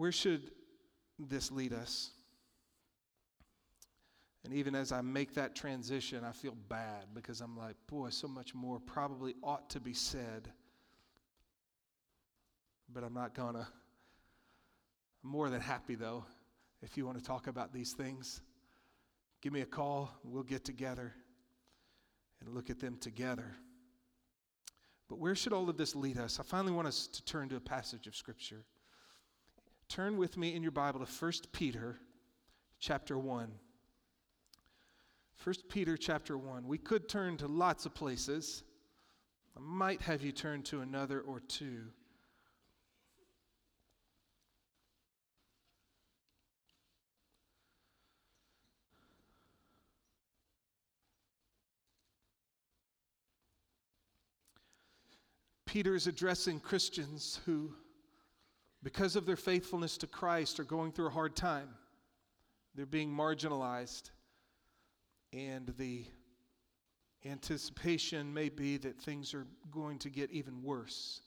Where 0.00 0.12
should 0.12 0.50
this 1.18 1.52
lead 1.52 1.74
us? 1.74 2.10
And 4.44 4.54
even 4.54 4.74
as 4.74 4.92
I 4.92 5.02
make 5.02 5.34
that 5.34 5.54
transition, 5.54 6.24
I 6.24 6.32
feel 6.32 6.56
bad 6.70 7.08
because 7.12 7.42
I'm 7.42 7.56
like, 7.56 7.76
boy, 7.86 8.08
so 8.08 8.26
much 8.26 8.54
more 8.54 8.80
probably 8.80 9.34
ought 9.42 9.68
to 9.70 9.80
be 9.80 9.92
said 9.92 10.50
but 12.92 13.04
I'm 13.04 13.14
not 13.14 13.34
gonna. 13.34 13.68
I'm 15.22 15.30
more 15.30 15.50
than 15.50 15.60
happy 15.60 15.94
though 15.94 16.24
if 16.82 16.96
you 16.96 17.06
want 17.06 17.18
to 17.18 17.24
talk 17.24 17.46
about 17.46 17.72
these 17.72 17.92
things. 17.92 18.40
Give 19.42 19.52
me 19.52 19.60
a 19.60 19.66
call, 19.66 20.10
we'll 20.24 20.42
get 20.42 20.64
together 20.64 21.14
and 22.40 22.54
look 22.54 22.70
at 22.70 22.78
them 22.78 22.96
together. 22.98 23.56
But 25.08 25.18
where 25.18 25.34
should 25.34 25.52
all 25.52 25.68
of 25.68 25.76
this 25.76 25.94
lead 25.94 26.18
us? 26.18 26.38
I 26.38 26.42
finally 26.42 26.72
want 26.72 26.88
us 26.88 27.06
to 27.06 27.24
turn 27.24 27.48
to 27.50 27.56
a 27.56 27.60
passage 27.60 28.06
of 28.06 28.14
Scripture. 28.14 28.64
Turn 29.90 30.16
with 30.18 30.36
me 30.36 30.54
in 30.54 30.62
your 30.62 30.70
Bible 30.70 31.04
to 31.04 31.12
1 31.12 31.32
Peter 31.50 31.98
chapter 32.78 33.18
1. 33.18 33.50
1 35.42 35.54
Peter 35.68 35.96
chapter 35.96 36.38
1. 36.38 36.68
We 36.68 36.78
could 36.78 37.08
turn 37.08 37.36
to 37.38 37.48
lots 37.48 37.86
of 37.86 37.94
places. 37.94 38.62
I 39.56 39.60
might 39.60 40.00
have 40.02 40.22
you 40.22 40.30
turn 40.30 40.62
to 40.62 40.82
another 40.82 41.20
or 41.20 41.40
two. 41.40 41.86
Peter 55.66 55.96
is 55.96 56.06
addressing 56.06 56.60
Christians 56.60 57.40
who, 57.44 57.72
because 58.82 59.16
of 59.16 59.26
their 59.26 59.36
faithfulness 59.36 59.96
to 59.98 60.06
Christ, 60.06 60.58
are 60.58 60.64
going 60.64 60.92
through 60.92 61.08
a 61.08 61.10
hard 61.10 61.36
time. 61.36 61.68
They're 62.74 62.86
being 62.86 63.10
marginalized. 63.10 64.10
And 65.32 65.72
the 65.78 66.04
anticipation 67.24 68.32
may 68.32 68.48
be 68.48 68.78
that 68.78 68.98
things 68.98 69.34
are 69.34 69.46
going 69.70 69.98
to 69.98 70.10
get 70.10 70.30
even 70.30 70.62
worse. 70.62 71.20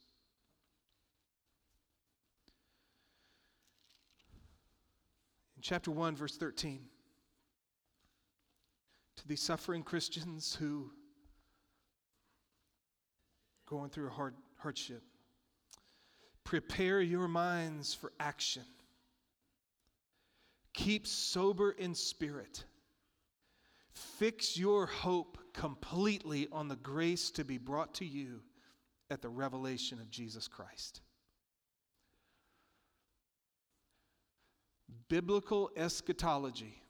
In 5.56 5.62
chapter 5.62 5.92
1, 5.92 6.16
verse 6.16 6.36
13, 6.36 6.82
to 9.16 9.28
these 9.28 9.42
suffering 9.42 9.84
Christians 9.84 10.56
who 10.60 10.92
going 13.66 13.90
through 13.90 14.08
a 14.08 14.12
hard 14.12 14.36
hardship. 14.58 15.04
Prepare 16.44 17.02
your 17.02 17.28
minds 17.28 17.94
for 17.94 18.12
action. 18.20 18.64
Keep 20.74 21.08
sober 21.08 21.72
in 21.72 21.96
spirit. 21.96 22.64
Fix 23.92 24.58
your 24.58 24.86
hope 24.86 25.38
completely 25.54 26.48
on 26.52 26.68
the 26.68 26.76
grace 26.76 27.30
to 27.32 27.44
be 27.44 27.58
brought 27.58 27.94
to 27.96 28.06
you 28.06 28.42
at 29.10 29.22
the 29.22 29.30
revelation 29.30 30.00
of 30.00 30.10
Jesus 30.10 30.48
Christ. 30.48 31.02
Biblical 35.10 35.70
eschatology. 35.78 36.82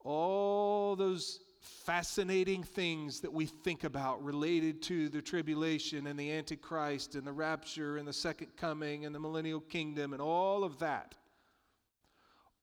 All 0.00 0.96
those 0.96 1.40
fascinating 1.62 2.62
things 2.62 3.20
that 3.20 3.32
we 3.32 3.46
think 3.46 3.84
about 3.84 4.22
related 4.22 4.82
to 4.82 5.08
the 5.08 5.22
tribulation 5.22 6.08
and 6.08 6.18
the 6.18 6.30
Antichrist 6.30 7.14
and 7.14 7.26
the 7.26 7.32
rapture 7.32 7.98
and 7.98 8.06
the 8.06 8.12
second 8.12 8.48
coming 8.56 9.06
and 9.06 9.14
the 9.14 9.20
millennial 9.20 9.60
kingdom 9.60 10.12
and 10.12 10.20
all 10.20 10.64
of 10.64 10.78
that. 10.80 11.14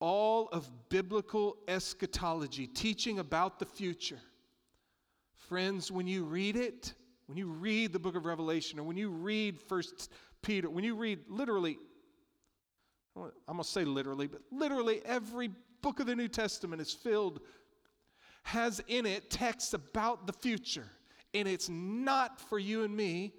All 0.02 0.48
of 0.50 0.70
biblical 0.90 1.58
eschatology, 1.68 2.68
teaching 2.68 3.20
about 3.20 3.60
the 3.60 3.66
future. 3.66 4.20
Friends, 5.36 5.92
when 5.92 6.08
you 6.08 6.24
read 6.24 6.56
it, 6.56 6.94
when 7.28 7.38
you 7.38 7.48
read 7.48 7.94
the 7.94 8.00
book 8.00 8.16
of 8.16 8.26
Revelation 8.26 8.80
or 8.80 8.84
when 8.84 8.98
you 8.98 9.10
read 9.10 9.60
First 9.60 10.12
Peter, 10.42 10.70
when 10.70 10.84
you 10.84 10.96
read 10.96 11.20
literally, 11.28 11.78
I'm 13.16 13.32
going 13.48 13.58
to 13.60 13.64
say 13.64 13.84
literally, 13.84 14.28
but 14.28 14.42
literally 14.52 15.02
every 15.06 15.50
book 15.82 16.00
of 16.00 16.08
the 16.08 16.16
New 16.16 16.28
Testament 16.28 16.82
is 16.82 16.94
filled 16.94 17.42
has 18.44 18.82
in 18.88 19.06
it 19.06 19.30
texts 19.30 19.74
about 19.74 20.28
the 20.28 20.34
future. 20.34 20.88
And 21.34 21.48
it's 21.48 21.70
not 21.70 22.40
for 22.40 22.58
you 22.58 22.84
and 22.84 22.96
me 22.96 23.34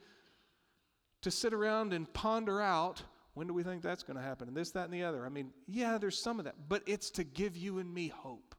to 1.22 1.30
sit 1.30 1.52
around 1.52 1.92
and 1.92 2.12
ponder 2.12 2.60
out 2.60 3.02
when 3.34 3.46
do 3.46 3.54
we 3.54 3.62
think 3.62 3.82
that's 3.82 4.02
going 4.02 4.16
to 4.16 4.22
happen 4.22 4.48
and 4.48 4.56
this, 4.56 4.70
that, 4.72 4.84
and 4.84 4.94
the 4.94 5.04
other. 5.04 5.24
I 5.24 5.28
mean, 5.28 5.52
yeah, 5.66 5.98
there's 5.98 6.20
some 6.20 6.38
of 6.38 6.44
that, 6.44 6.56
but 6.68 6.82
it's 6.86 7.10
to 7.12 7.24
give 7.24 7.56
you 7.56 7.78
and 7.78 7.92
me 7.92 8.08
hope. 8.08 8.54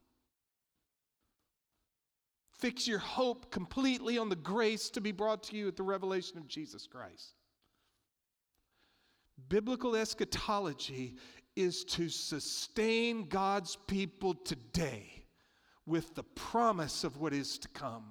Fix 2.58 2.88
your 2.88 3.00
hope 3.00 3.52
completely 3.52 4.18
on 4.18 4.30
the 4.30 4.36
grace 4.36 4.90
to 4.92 5.02
be 5.02 5.12
brought 5.12 5.44
to 5.44 5.56
you 5.56 5.68
at 5.68 5.76
the 5.76 5.84
revelation 5.84 6.38
of 6.38 6.48
Jesus 6.48 6.88
Christ. 6.88 7.36
Biblical 9.50 9.96
eschatology 9.96 11.16
is 11.56 11.84
to 11.86 12.08
sustain 12.08 13.28
God's 13.28 13.78
people 13.88 14.36
today 14.36 15.21
with 15.86 16.16
the 16.16 16.24
promise 16.24 17.04
of 17.04 17.18
what 17.18 17.34
is 17.34 17.58
to 17.60 17.68
come. 17.70 18.06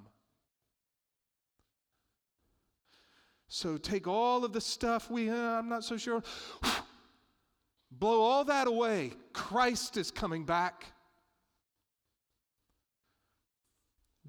So 3.48 3.76
take 3.76 4.06
all 4.06 4.44
of 4.44 4.52
the 4.52 4.60
stuff 4.60 5.10
we, 5.10 5.28
uh, 5.28 5.34
I'm 5.34 5.68
not 5.68 5.84
so 5.84 5.96
sure, 5.96 6.22
blow 7.90 8.20
all 8.20 8.44
that 8.44 8.68
away. 8.68 9.12
Christ 9.32 9.96
is 9.96 10.10
coming 10.10 10.44
back. 10.44 10.86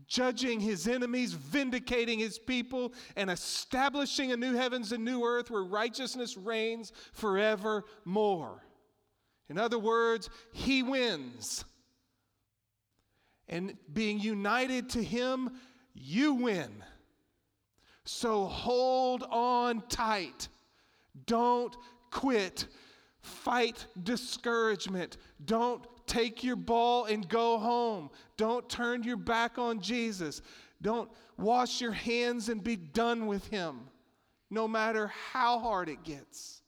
Judging 0.08 0.60
his 0.60 0.88
enemies, 0.88 1.34
vindicating 1.34 2.20
his 2.20 2.40
people, 2.40 2.94
and 3.16 3.30
establishing 3.30 4.32
a 4.32 4.38
new 4.38 4.56
heavens 4.56 4.92
and 4.92 5.06
new 5.06 5.24
earth 5.24 5.52
where 5.52 5.64
righteousness 5.64 6.36
reigns 6.36 6.92
forevermore. 7.14 8.64
In 9.50 9.58
other 9.58 9.80
words, 9.80 10.30
he 10.52 10.82
wins 10.82 11.64
and 13.52 13.78
being 13.94 14.20
united 14.20 14.90
to 14.92 15.04
Him, 15.04 15.52
you 15.94 16.34
win. 16.34 16.84
So 18.06 18.46
hold 18.46 19.24
on 19.30 19.84
tight. 19.90 20.48
Don't 21.26 21.76
quit. 22.10 22.68
Fight 23.20 23.86
discouragement. 24.02 25.18
Don't 25.46 25.86
take 26.08 26.44
your 26.44 26.56
ball 26.56 27.06
and 27.06 27.28
go 27.30 27.60
home. 27.60 28.10
Don't 28.38 28.68
turn 28.68 29.04
your 29.04 29.18
back 29.18 29.60
on 29.60 29.80
Jesus. 29.80 30.42
Don't 30.82 31.12
wash 31.38 31.80
your 31.82 31.92
hands 31.92 32.50
and 32.50 32.64
be 32.64 32.76
done 32.76 33.28
with 33.28 33.46
Him, 33.48 33.82
no 34.50 34.68
matter 34.68 35.12
how 35.32 35.60
hard 35.60 35.90
it 35.90 36.04
gets. 36.04 36.61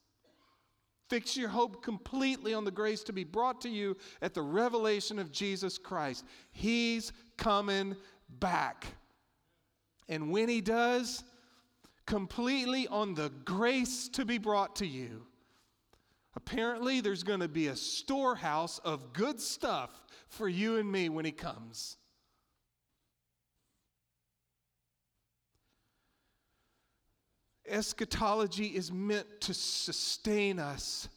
Fix 1.13 1.37
your 1.37 1.49
hope 1.49 1.83
completely 1.83 2.55
on 2.55 2.65
the 2.65 2.71
grace 2.71 3.03
to 3.03 3.13
be 3.13 3.23
brought 3.23 3.61
to 3.61 3.69
you 3.69 3.95
at 4.23 4.33
the 4.33 4.41
revelation 4.41 5.19
of 5.19 5.31
Jesus 5.31 5.77
Christ. 5.77 6.25
He's 6.51 7.13
coming 7.37 7.95
back. 8.39 8.87
And 10.09 10.31
when 10.31 10.49
he 10.49 10.59
does, 10.59 11.23
completely 12.07 12.87
on 12.87 13.13
the 13.13 13.29
grace 13.45 14.09
to 14.13 14.25
be 14.25 14.39
brought 14.39 14.75
to 14.77 14.87
you. 14.87 15.27
Apparently, 16.35 16.99
there's 16.99 17.21
going 17.21 17.41
to 17.41 17.47
be 17.47 17.67
a 17.67 17.75
storehouse 17.75 18.79
of 18.79 19.13
good 19.13 19.39
stuff 19.39 19.91
for 20.29 20.49
you 20.49 20.77
and 20.77 20.91
me 20.91 21.09
when 21.09 21.25
he 21.25 21.31
comes. 21.31 21.97
Eschatology 27.67 28.67
is 28.67 28.91
meant 28.91 29.27
to 29.41 29.53
sustain 29.53 30.59
us 30.59 31.07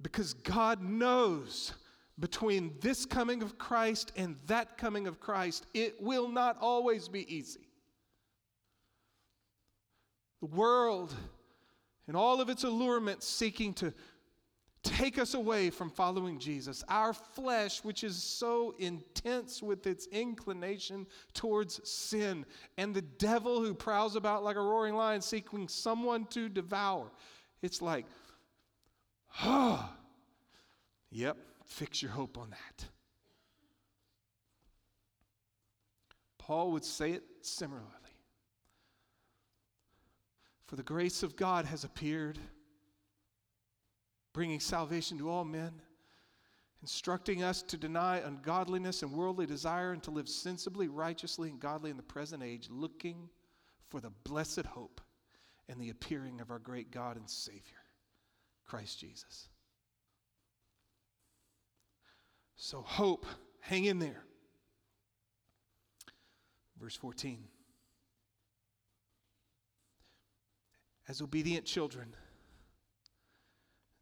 because 0.00 0.34
God 0.34 0.82
knows 0.82 1.72
between 2.18 2.74
this 2.80 3.06
coming 3.06 3.42
of 3.42 3.58
Christ 3.58 4.12
and 4.16 4.36
that 4.46 4.76
coming 4.76 5.06
of 5.06 5.20
Christ, 5.20 5.66
it 5.72 6.00
will 6.02 6.28
not 6.28 6.56
always 6.60 7.08
be 7.08 7.32
easy. 7.34 7.68
The 10.40 10.46
world 10.46 11.14
and 12.08 12.16
all 12.16 12.40
of 12.40 12.48
its 12.48 12.64
allurements 12.64 13.26
seeking 13.26 13.72
to 13.74 13.94
take 14.82 15.18
us 15.18 15.34
away 15.34 15.70
from 15.70 15.90
following 15.90 16.38
Jesus. 16.38 16.82
Our 16.88 17.12
flesh, 17.12 17.84
which 17.84 18.04
is 18.04 18.20
so 18.20 18.74
intense 18.78 19.62
with 19.62 19.86
its 19.86 20.06
inclination 20.08 21.06
towards 21.34 21.88
sin, 21.88 22.44
and 22.76 22.94
the 22.94 23.02
devil 23.02 23.60
who 23.62 23.74
prowls 23.74 24.16
about 24.16 24.44
like 24.44 24.56
a 24.56 24.60
roaring 24.60 24.94
lion 24.94 25.20
seeking 25.20 25.68
someone 25.68 26.26
to 26.26 26.48
devour. 26.48 27.10
It's 27.62 27.80
like, 27.80 28.06
oh, 29.44 29.88
yep, 31.10 31.36
fix 31.64 32.02
your 32.02 32.10
hope 32.10 32.36
on 32.36 32.50
that. 32.50 32.86
Paul 36.38 36.72
would 36.72 36.84
say 36.84 37.12
it 37.12 37.22
similarly. 37.40 37.86
For 40.66 40.76
the 40.76 40.82
grace 40.82 41.22
of 41.22 41.36
God 41.36 41.66
has 41.66 41.84
appeared 41.84 42.38
bringing 44.32 44.60
salvation 44.60 45.18
to 45.18 45.30
all 45.30 45.44
men, 45.44 45.72
instructing 46.80 47.42
us 47.42 47.62
to 47.62 47.76
deny 47.76 48.18
ungodliness 48.18 49.02
and 49.02 49.12
worldly 49.12 49.46
desire 49.46 49.92
and 49.92 50.02
to 50.02 50.10
live 50.10 50.28
sensibly, 50.28 50.88
righteously, 50.88 51.50
and 51.50 51.60
godly 51.60 51.90
in 51.90 51.96
the 51.96 52.02
present 52.02 52.42
age, 52.42 52.68
looking 52.70 53.28
for 53.88 54.00
the 54.00 54.10
blessed 54.24 54.66
hope 54.66 55.00
and 55.68 55.80
the 55.80 55.90
appearing 55.90 56.40
of 56.40 56.50
our 56.50 56.58
great 56.58 56.90
God 56.90 57.16
and 57.16 57.28
Savior, 57.28 57.60
Christ 58.66 58.98
Jesus. 58.98 59.48
So, 62.56 62.82
hope, 62.82 63.26
hang 63.60 63.84
in 63.84 63.98
there. 63.98 64.24
Verse 66.80 66.96
14. 66.96 67.44
As 71.08 71.20
obedient 71.20 71.66
children, 71.66 72.14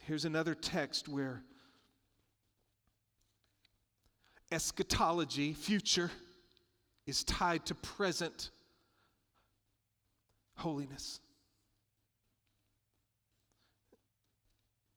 Here's 0.00 0.24
another 0.24 0.54
text 0.54 1.08
where 1.08 1.42
eschatology, 4.50 5.52
future, 5.52 6.10
is 7.06 7.24
tied 7.24 7.66
to 7.66 7.74
present 7.74 8.50
holiness. 10.56 11.20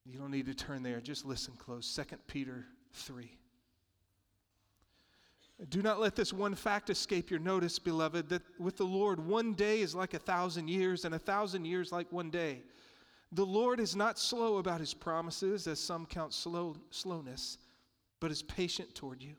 You 0.06 0.20
don't 0.20 0.32
need 0.32 0.48
to 0.48 0.54
turn 0.54 0.84
there, 0.84 1.00
just 1.00 1.26
listen 1.26 1.54
close. 1.58 1.94
2 1.96 2.18
Peter 2.28 2.66
3. 2.94 3.32
Do 5.70 5.82
not 5.82 6.00
let 6.00 6.16
this 6.16 6.34
one 6.34 6.56
fact 6.56 6.90
escape 6.90 7.30
your 7.30 7.40
notice, 7.40 7.80
beloved, 7.80 8.28
that 8.30 8.42
with 8.60 8.76
the 8.76 8.84
Lord 8.84 9.26
one 9.26 9.54
day 9.54 9.80
is 9.82 9.96
like 9.96 10.14
a 10.14 10.20
thousand 10.20 10.68
years, 10.68 11.06
and 11.06 11.16
a 11.16 11.20
thousand 11.20 11.66
years 11.66 11.92
like 11.92 12.12
one 12.12 12.30
day. 12.30 12.64
The 13.34 13.46
Lord 13.46 13.80
is 13.80 13.96
not 13.96 14.20
slow 14.20 14.58
about 14.58 14.80
his 14.80 14.94
promises, 14.94 15.66
as 15.66 15.80
some 15.80 16.06
count 16.06 16.34
slow, 16.34 16.76
slowness, 16.92 17.58
but 18.20 18.30
is 18.30 18.44
patient 18.44 18.94
toward 18.94 19.24
you, 19.24 19.34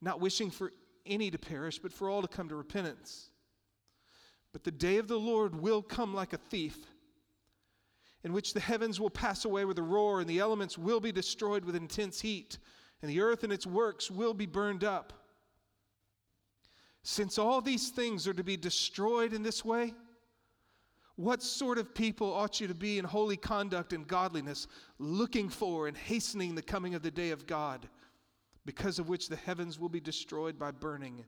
not 0.00 0.20
wishing 0.20 0.50
for 0.50 0.72
any 1.06 1.30
to 1.30 1.38
perish, 1.38 1.78
but 1.78 1.92
for 1.92 2.10
all 2.10 2.22
to 2.22 2.28
come 2.28 2.48
to 2.48 2.56
repentance. 2.56 3.30
But 4.52 4.64
the 4.64 4.72
day 4.72 4.96
of 4.98 5.06
the 5.06 5.18
Lord 5.18 5.54
will 5.54 5.80
come 5.80 6.12
like 6.12 6.32
a 6.32 6.38
thief, 6.38 6.76
in 8.24 8.32
which 8.32 8.52
the 8.52 8.60
heavens 8.60 8.98
will 8.98 9.10
pass 9.10 9.44
away 9.44 9.64
with 9.64 9.78
a 9.78 9.82
roar, 9.82 10.20
and 10.20 10.28
the 10.28 10.40
elements 10.40 10.76
will 10.76 11.00
be 11.00 11.12
destroyed 11.12 11.64
with 11.64 11.76
intense 11.76 12.20
heat, 12.20 12.58
and 13.00 13.08
the 13.08 13.20
earth 13.20 13.44
and 13.44 13.52
its 13.52 13.66
works 13.66 14.10
will 14.10 14.34
be 14.34 14.46
burned 14.46 14.82
up. 14.82 15.12
Since 17.04 17.38
all 17.38 17.60
these 17.60 17.90
things 17.90 18.26
are 18.26 18.34
to 18.34 18.44
be 18.44 18.56
destroyed 18.56 19.32
in 19.32 19.44
this 19.44 19.64
way, 19.64 19.94
what 21.16 21.42
sort 21.42 21.78
of 21.78 21.94
people 21.94 22.32
ought 22.32 22.60
you 22.60 22.66
to 22.66 22.74
be 22.74 22.98
in 22.98 23.04
holy 23.04 23.36
conduct 23.36 23.92
and 23.92 24.06
godliness, 24.06 24.66
looking 24.98 25.48
for 25.48 25.86
and 25.86 25.96
hastening 25.96 26.54
the 26.54 26.62
coming 26.62 26.94
of 26.94 27.02
the 27.02 27.10
day 27.10 27.30
of 27.30 27.46
God, 27.46 27.88
because 28.64 28.98
of 28.98 29.08
which 29.08 29.28
the 29.28 29.36
heavens 29.36 29.78
will 29.78 29.88
be 29.88 30.00
destroyed 30.00 30.58
by 30.58 30.70
burning 30.70 31.24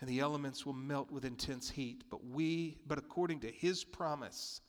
and 0.00 0.08
the 0.08 0.20
elements 0.20 0.64
will 0.64 0.72
melt 0.72 1.10
with 1.10 1.24
intense 1.24 1.68
heat? 1.68 2.04
But 2.10 2.24
we, 2.24 2.78
but 2.86 2.98
according 2.98 3.40
to 3.40 3.50
his 3.50 3.84
promise, 3.84 4.62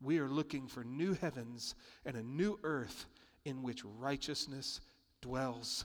we 0.00 0.18
are 0.18 0.28
looking 0.28 0.66
for 0.68 0.84
new 0.84 1.14
heavens 1.14 1.74
and 2.06 2.16
a 2.16 2.22
new 2.22 2.58
earth 2.62 3.06
in 3.44 3.62
which 3.62 3.84
righteousness 3.84 4.80
dwells. 5.20 5.84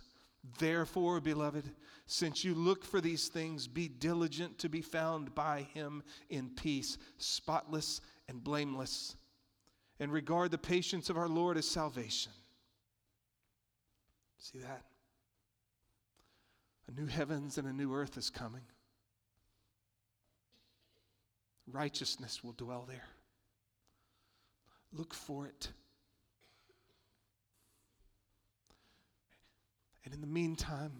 Therefore, 0.59 1.19
beloved, 1.19 1.69
since 2.05 2.43
you 2.43 2.53
look 2.53 2.83
for 2.83 3.01
these 3.01 3.27
things, 3.27 3.67
be 3.67 3.87
diligent 3.87 4.59
to 4.59 4.69
be 4.69 4.81
found 4.81 5.33
by 5.33 5.61
him 5.73 6.03
in 6.29 6.49
peace, 6.49 6.97
spotless 7.17 8.01
and 8.29 8.43
blameless, 8.43 9.15
and 9.99 10.11
regard 10.11 10.51
the 10.51 10.57
patience 10.57 11.09
of 11.09 11.17
our 11.17 11.27
Lord 11.27 11.57
as 11.57 11.67
salvation. 11.67 12.31
See 14.37 14.59
that? 14.59 14.83
A 16.87 16.91
new 16.91 17.07
heavens 17.07 17.57
and 17.57 17.67
a 17.67 17.73
new 17.73 17.93
earth 17.93 18.17
is 18.17 18.29
coming. 18.29 18.61
Righteousness 21.67 22.43
will 22.43 22.53
dwell 22.53 22.85
there. 22.87 23.07
Look 24.93 25.13
for 25.13 25.47
it. 25.47 25.69
And 30.05 30.13
in 30.13 30.21
the 30.21 30.27
meantime, 30.27 30.91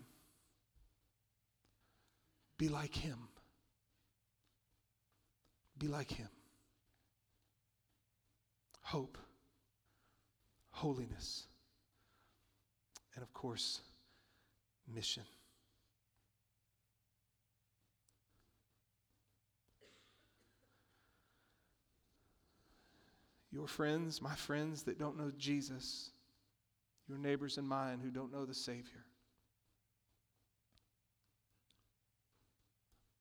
be 2.58 2.68
like 2.70 2.96
him. 2.96 3.20
Be 5.78 5.88
like 5.88 6.12
him. 6.12 6.30
Hope, 8.82 9.18
holiness, 10.72 11.48
and 13.16 13.24
of 13.24 13.34
course, 13.34 13.82
mission. 14.94 15.24
Your 23.52 23.68
friends, 23.68 24.22
my 24.22 24.36
friends 24.36 24.84
that 24.84 25.00
don't 25.00 25.18
know 25.18 25.32
Jesus, 25.38 26.12
your 27.08 27.18
neighbors 27.18 27.58
and 27.58 27.68
mine 27.68 28.00
who 28.04 28.10
don't 28.10 28.32
know 28.32 28.46
the 28.46 28.54
Savior. 28.54 29.06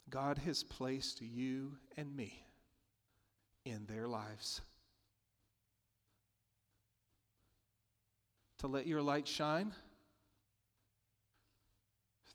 God 0.08 0.38
has 0.38 0.62
placed 0.62 1.20
you 1.20 1.72
and 1.96 2.14
me 2.14 2.44
in 3.64 3.84
their 3.86 4.06
lives. 4.06 4.60
To 8.58 8.66
let 8.66 8.86
your 8.86 9.02
light 9.02 9.26
shine 9.26 9.72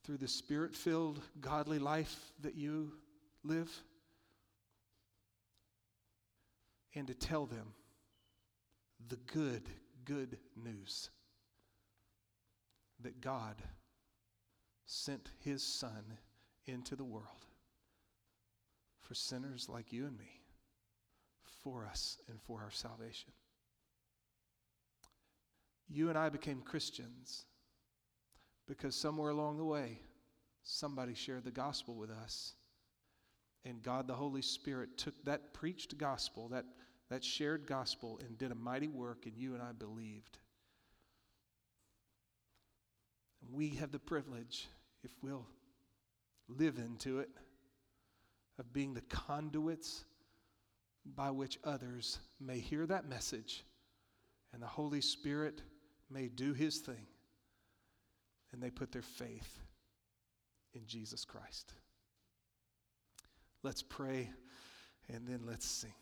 through 0.03 0.17
the 0.17 0.27
spirit 0.27 0.75
filled, 0.75 1.21
godly 1.39 1.79
life 1.79 2.15
that 2.41 2.55
you 2.55 2.91
live, 3.43 3.71
and 6.95 7.07
to 7.07 7.13
tell 7.13 7.45
them 7.45 7.73
the 9.07 9.17
good, 9.31 9.63
good 10.05 10.37
news 10.55 11.09
that 13.01 13.21
God 13.21 13.55
sent 14.85 15.29
his 15.43 15.63
Son 15.63 16.17
into 16.65 16.95
the 16.95 17.03
world 17.03 17.45
for 18.99 19.13
sinners 19.13 19.67
like 19.69 19.91
you 19.91 20.05
and 20.05 20.17
me, 20.17 20.41
for 21.63 21.85
us 21.85 22.17
and 22.27 22.39
for 22.41 22.61
our 22.61 22.71
salvation. 22.71 23.31
You 25.87 26.09
and 26.09 26.17
I 26.17 26.29
became 26.29 26.61
Christians 26.61 27.45
because 28.67 28.95
somewhere 28.95 29.31
along 29.31 29.57
the 29.57 29.65
way, 29.65 29.99
somebody 30.61 31.15
shared 31.15 31.43
the 31.43 31.51
gospel 31.51 31.95
with 31.95 32.11
us. 32.11 32.53
And 33.65 33.81
God 33.81 34.07
the 34.07 34.13
Holy 34.13 34.43
Spirit 34.43 34.97
took 34.97 35.15
that 35.25 35.53
preached 35.53 35.97
gospel, 35.97 36.47
that, 36.49 36.65
that 37.09 37.23
shared 37.23 37.65
gospel, 37.65 38.19
and 38.25 38.37
did 38.37 38.51
a 38.51 38.55
mighty 38.55 38.87
work, 38.87 39.25
and 39.25 39.35
you 39.35 39.53
and 39.55 39.63
I 39.63 39.71
believed. 39.71 40.37
We 43.51 43.69
have 43.75 43.91
the 43.91 43.99
privilege, 43.99 44.67
if 45.03 45.11
we'll 45.21 45.45
live 46.47 46.77
into 46.77 47.19
it, 47.19 47.29
of 48.57 48.73
being 48.73 48.93
the 48.93 49.01
conduits 49.01 50.03
by 51.05 51.31
which 51.31 51.57
others 51.63 52.19
may 52.39 52.59
hear 52.59 52.85
that 52.85 53.07
message 53.07 53.63
and 54.53 54.61
the 54.61 54.67
Holy 54.67 55.01
Spirit 55.01 55.61
may 56.09 56.27
do 56.27 56.53
his 56.53 56.79
thing 56.79 57.07
and 58.51 58.61
they 58.61 58.69
put 58.69 58.91
their 58.91 59.01
faith 59.01 59.59
in 60.73 60.85
Jesus 60.85 61.23
Christ. 61.23 61.73
Let's 63.63 63.81
pray 63.81 64.29
and 65.13 65.27
then 65.27 65.41
let's 65.45 65.65
sing. 65.65 65.93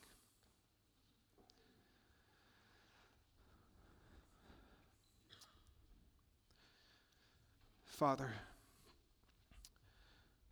Father, 7.97 8.29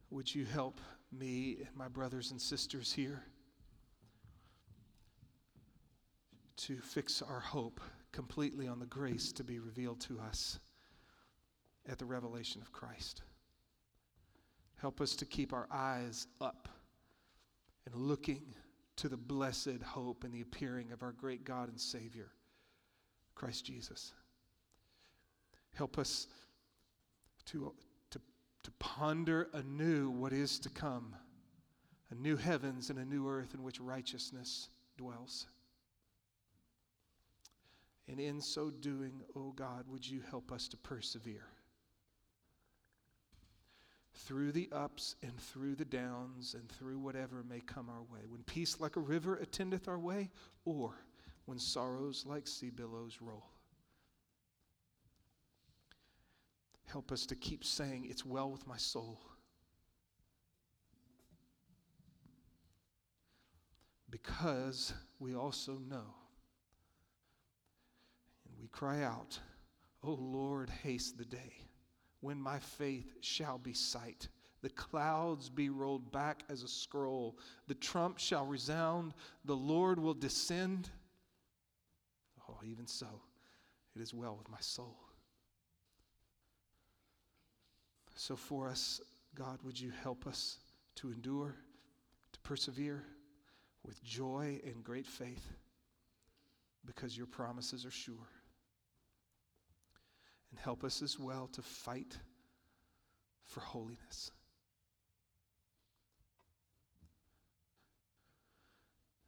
would 0.09 0.33
you 0.33 0.45
help 0.45 0.81
me 1.11 1.57
and 1.59 1.75
my 1.75 1.87
brothers 1.87 2.31
and 2.31 2.41
sisters 2.41 2.91
here 2.91 3.21
to 6.57 6.77
fix 6.77 7.21
our 7.21 7.39
hope 7.39 7.79
completely 8.11 8.67
on 8.67 8.79
the 8.79 8.87
grace 8.87 9.31
to 9.31 9.43
be 9.43 9.59
revealed 9.59 10.01
to 10.01 10.19
us 10.19 10.57
at 11.87 11.99
the 11.99 12.05
revelation 12.05 12.63
of 12.63 12.71
Christ? 12.71 13.21
Help 14.77 14.99
us 14.99 15.15
to 15.15 15.25
keep 15.25 15.53
our 15.53 15.67
eyes 15.71 16.25
up 16.41 16.67
and 17.85 17.93
looking 17.93 18.41
to 18.95 19.07
the 19.07 19.17
blessed 19.17 19.83
hope 19.85 20.23
and 20.23 20.33
the 20.33 20.41
appearing 20.41 20.91
of 20.91 21.03
our 21.03 21.11
great 21.11 21.45
God 21.45 21.69
and 21.69 21.79
Savior, 21.79 22.31
Christ 23.35 23.65
Jesus. 23.65 24.13
Help 25.75 25.99
us 25.99 26.25
to, 27.47 27.73
to, 28.11 28.19
to 28.63 28.71
ponder 28.79 29.49
anew 29.53 30.09
what 30.09 30.33
is 30.33 30.59
to 30.59 30.69
come 30.69 31.15
a 32.11 32.15
new 32.15 32.35
heavens 32.35 32.89
and 32.89 32.99
a 32.99 33.05
new 33.05 33.27
earth 33.27 33.53
in 33.55 33.63
which 33.63 33.79
righteousness 33.79 34.69
dwells. 34.97 35.47
And 38.07 38.19
in 38.19 38.39
so 38.41 38.69
doing, 38.69 39.21
O 39.35 39.39
oh 39.39 39.53
God, 39.55 39.85
would 39.87 40.07
you 40.07 40.21
help 40.29 40.51
us 40.51 40.67
to 40.67 40.77
persevere 40.77 41.47
through 44.15 44.51
the 44.51 44.69
ups 44.71 45.15
and 45.21 45.37
through 45.37 45.75
the 45.75 45.85
downs 45.85 46.53
and 46.53 46.69
through 46.69 46.99
whatever 46.99 47.43
may 47.47 47.59
come 47.59 47.89
our 47.89 48.01
way. 48.03 48.25
When 48.27 48.43
peace 48.43 48.79
like 48.79 48.95
a 48.95 49.01
river 49.01 49.35
attendeth 49.35 49.87
our 49.87 49.99
way, 49.99 50.29
or 50.63 50.93
when 51.45 51.59
sorrows 51.59 52.25
like 52.25 52.47
sea 52.47 52.69
billows 52.69 53.17
roll. 53.21 53.45
Help 56.85 57.11
us 57.11 57.25
to 57.27 57.35
keep 57.35 57.63
saying, 57.63 58.07
It's 58.09 58.25
well 58.25 58.49
with 58.49 58.67
my 58.67 58.77
soul. 58.77 59.19
Because 64.09 64.93
we 65.19 65.35
also 65.35 65.73
know, 65.73 66.15
and 68.47 68.57
we 68.61 68.67
cry 68.67 69.03
out, 69.03 69.37
O 70.03 70.09
oh 70.09 70.17
Lord, 70.21 70.69
haste 70.69 71.17
the 71.17 71.25
day 71.25 71.53
when 72.21 72.39
my 72.39 72.59
faith 72.59 73.13
shall 73.21 73.57
be 73.57 73.73
sight. 73.73 74.29
The 74.61 74.69
clouds 74.69 75.49
be 75.49 75.69
rolled 75.69 76.11
back 76.11 76.43
as 76.49 76.63
a 76.63 76.67
scroll. 76.67 77.37
The 77.67 77.75
trump 77.75 78.17
shall 78.17 78.45
resound. 78.45 79.13
The 79.45 79.55
Lord 79.55 79.99
will 79.99 80.13
descend. 80.13 80.89
Oh, 82.49 82.57
even 82.63 82.87
so, 82.87 83.07
it 83.95 84.01
is 84.01 84.13
well 84.13 84.35
with 84.37 84.49
my 84.49 84.59
soul. 84.59 85.04
So, 88.15 88.35
for 88.35 88.69
us, 88.69 89.01
God, 89.35 89.59
would 89.63 89.79
you 89.79 89.91
help 90.01 90.25
us 90.25 90.57
to 90.95 91.11
endure, 91.11 91.53
to 92.31 92.39
persevere 92.39 93.03
with 93.83 94.01
joy 94.03 94.61
and 94.65 94.83
great 94.83 95.05
faith 95.05 95.45
because 96.85 97.17
your 97.17 97.27
promises 97.27 97.85
are 97.85 97.91
sure. 97.91 98.29
And 100.51 100.59
help 100.59 100.83
us 100.83 101.01
as 101.01 101.19
well 101.19 101.47
to 101.53 101.61
fight 101.61 102.17
for 103.43 103.59
holiness. 103.59 104.31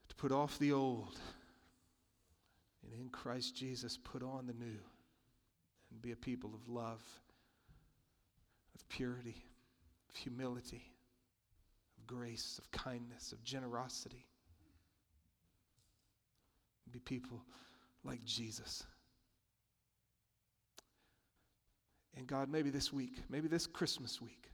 To 0.10 0.16
put 0.16 0.32
off 0.32 0.58
the 0.60 0.72
old 0.72 1.20
and 2.84 2.94
in 3.02 3.10
Christ 3.10 3.56
Jesus 3.56 3.98
put 3.98 4.24
on 4.24 4.48
the 4.48 4.54
new 4.54 4.80
and 5.92 6.02
be 6.02 6.12
a 6.12 6.16
people 6.16 6.54
of 6.54 6.70
love 6.70 7.02
of 8.78 8.88
purity, 8.90 9.44
of 10.10 10.16
humility, 10.16 10.92
of 11.98 12.06
grace, 12.06 12.60
of 12.60 12.70
kindness, 12.72 13.32
of 13.32 13.44
generosity. 13.44 14.28
Be 16.92 17.00
people 17.00 17.42
like 18.04 18.24
Jesus. 18.24 18.84
And 22.16 22.28
God, 22.28 22.50
maybe 22.50 22.70
this 22.70 22.94
week, 22.94 23.18
maybe 23.30 23.48
this 23.48 23.68
Christmas 23.68 24.22
week, 24.22 24.52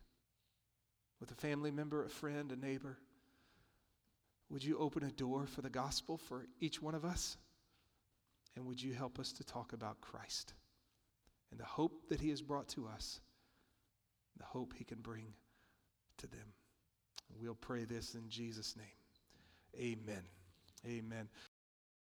with 1.20 1.32
a 1.32 1.36
family 1.36 1.72
member, 1.72 2.04
a 2.04 2.10
friend, 2.10 2.52
a 2.52 2.56
neighbor, 2.56 2.98
would 4.50 4.64
you 4.64 4.78
open 4.78 5.04
a 5.04 5.12
door 5.12 5.46
for 5.46 5.62
the 5.62 5.70
gospel 5.70 6.18
for 6.18 6.48
each 6.60 6.82
one 6.82 6.96
of 6.96 7.06
us? 7.06 7.38
And 8.56 8.66
would 8.66 8.82
you 8.82 8.94
help 8.94 9.20
us 9.20 9.32
to 9.34 9.44
talk 9.44 9.74
about 9.74 10.00
Christ 10.02 10.54
and 11.52 11.60
the 11.60 11.66
hope 11.66 12.10
that 12.10 12.22
he 12.22 12.30
has 12.30 12.42
brought 12.42 12.68
to 12.70 12.88
us? 12.88 13.20
The 14.38 14.46
hope 14.46 14.74
he 14.78 14.84
can 14.84 15.00
bring 15.00 15.34
to 16.18 16.28
them. 16.28 16.54
We'll 17.42 17.56
pray 17.56 17.86
this 17.86 18.16
in 18.16 18.30
Jesus' 18.30 18.76
name. 18.76 18.86
Amen. 19.76 20.24
Amen. 20.86 21.28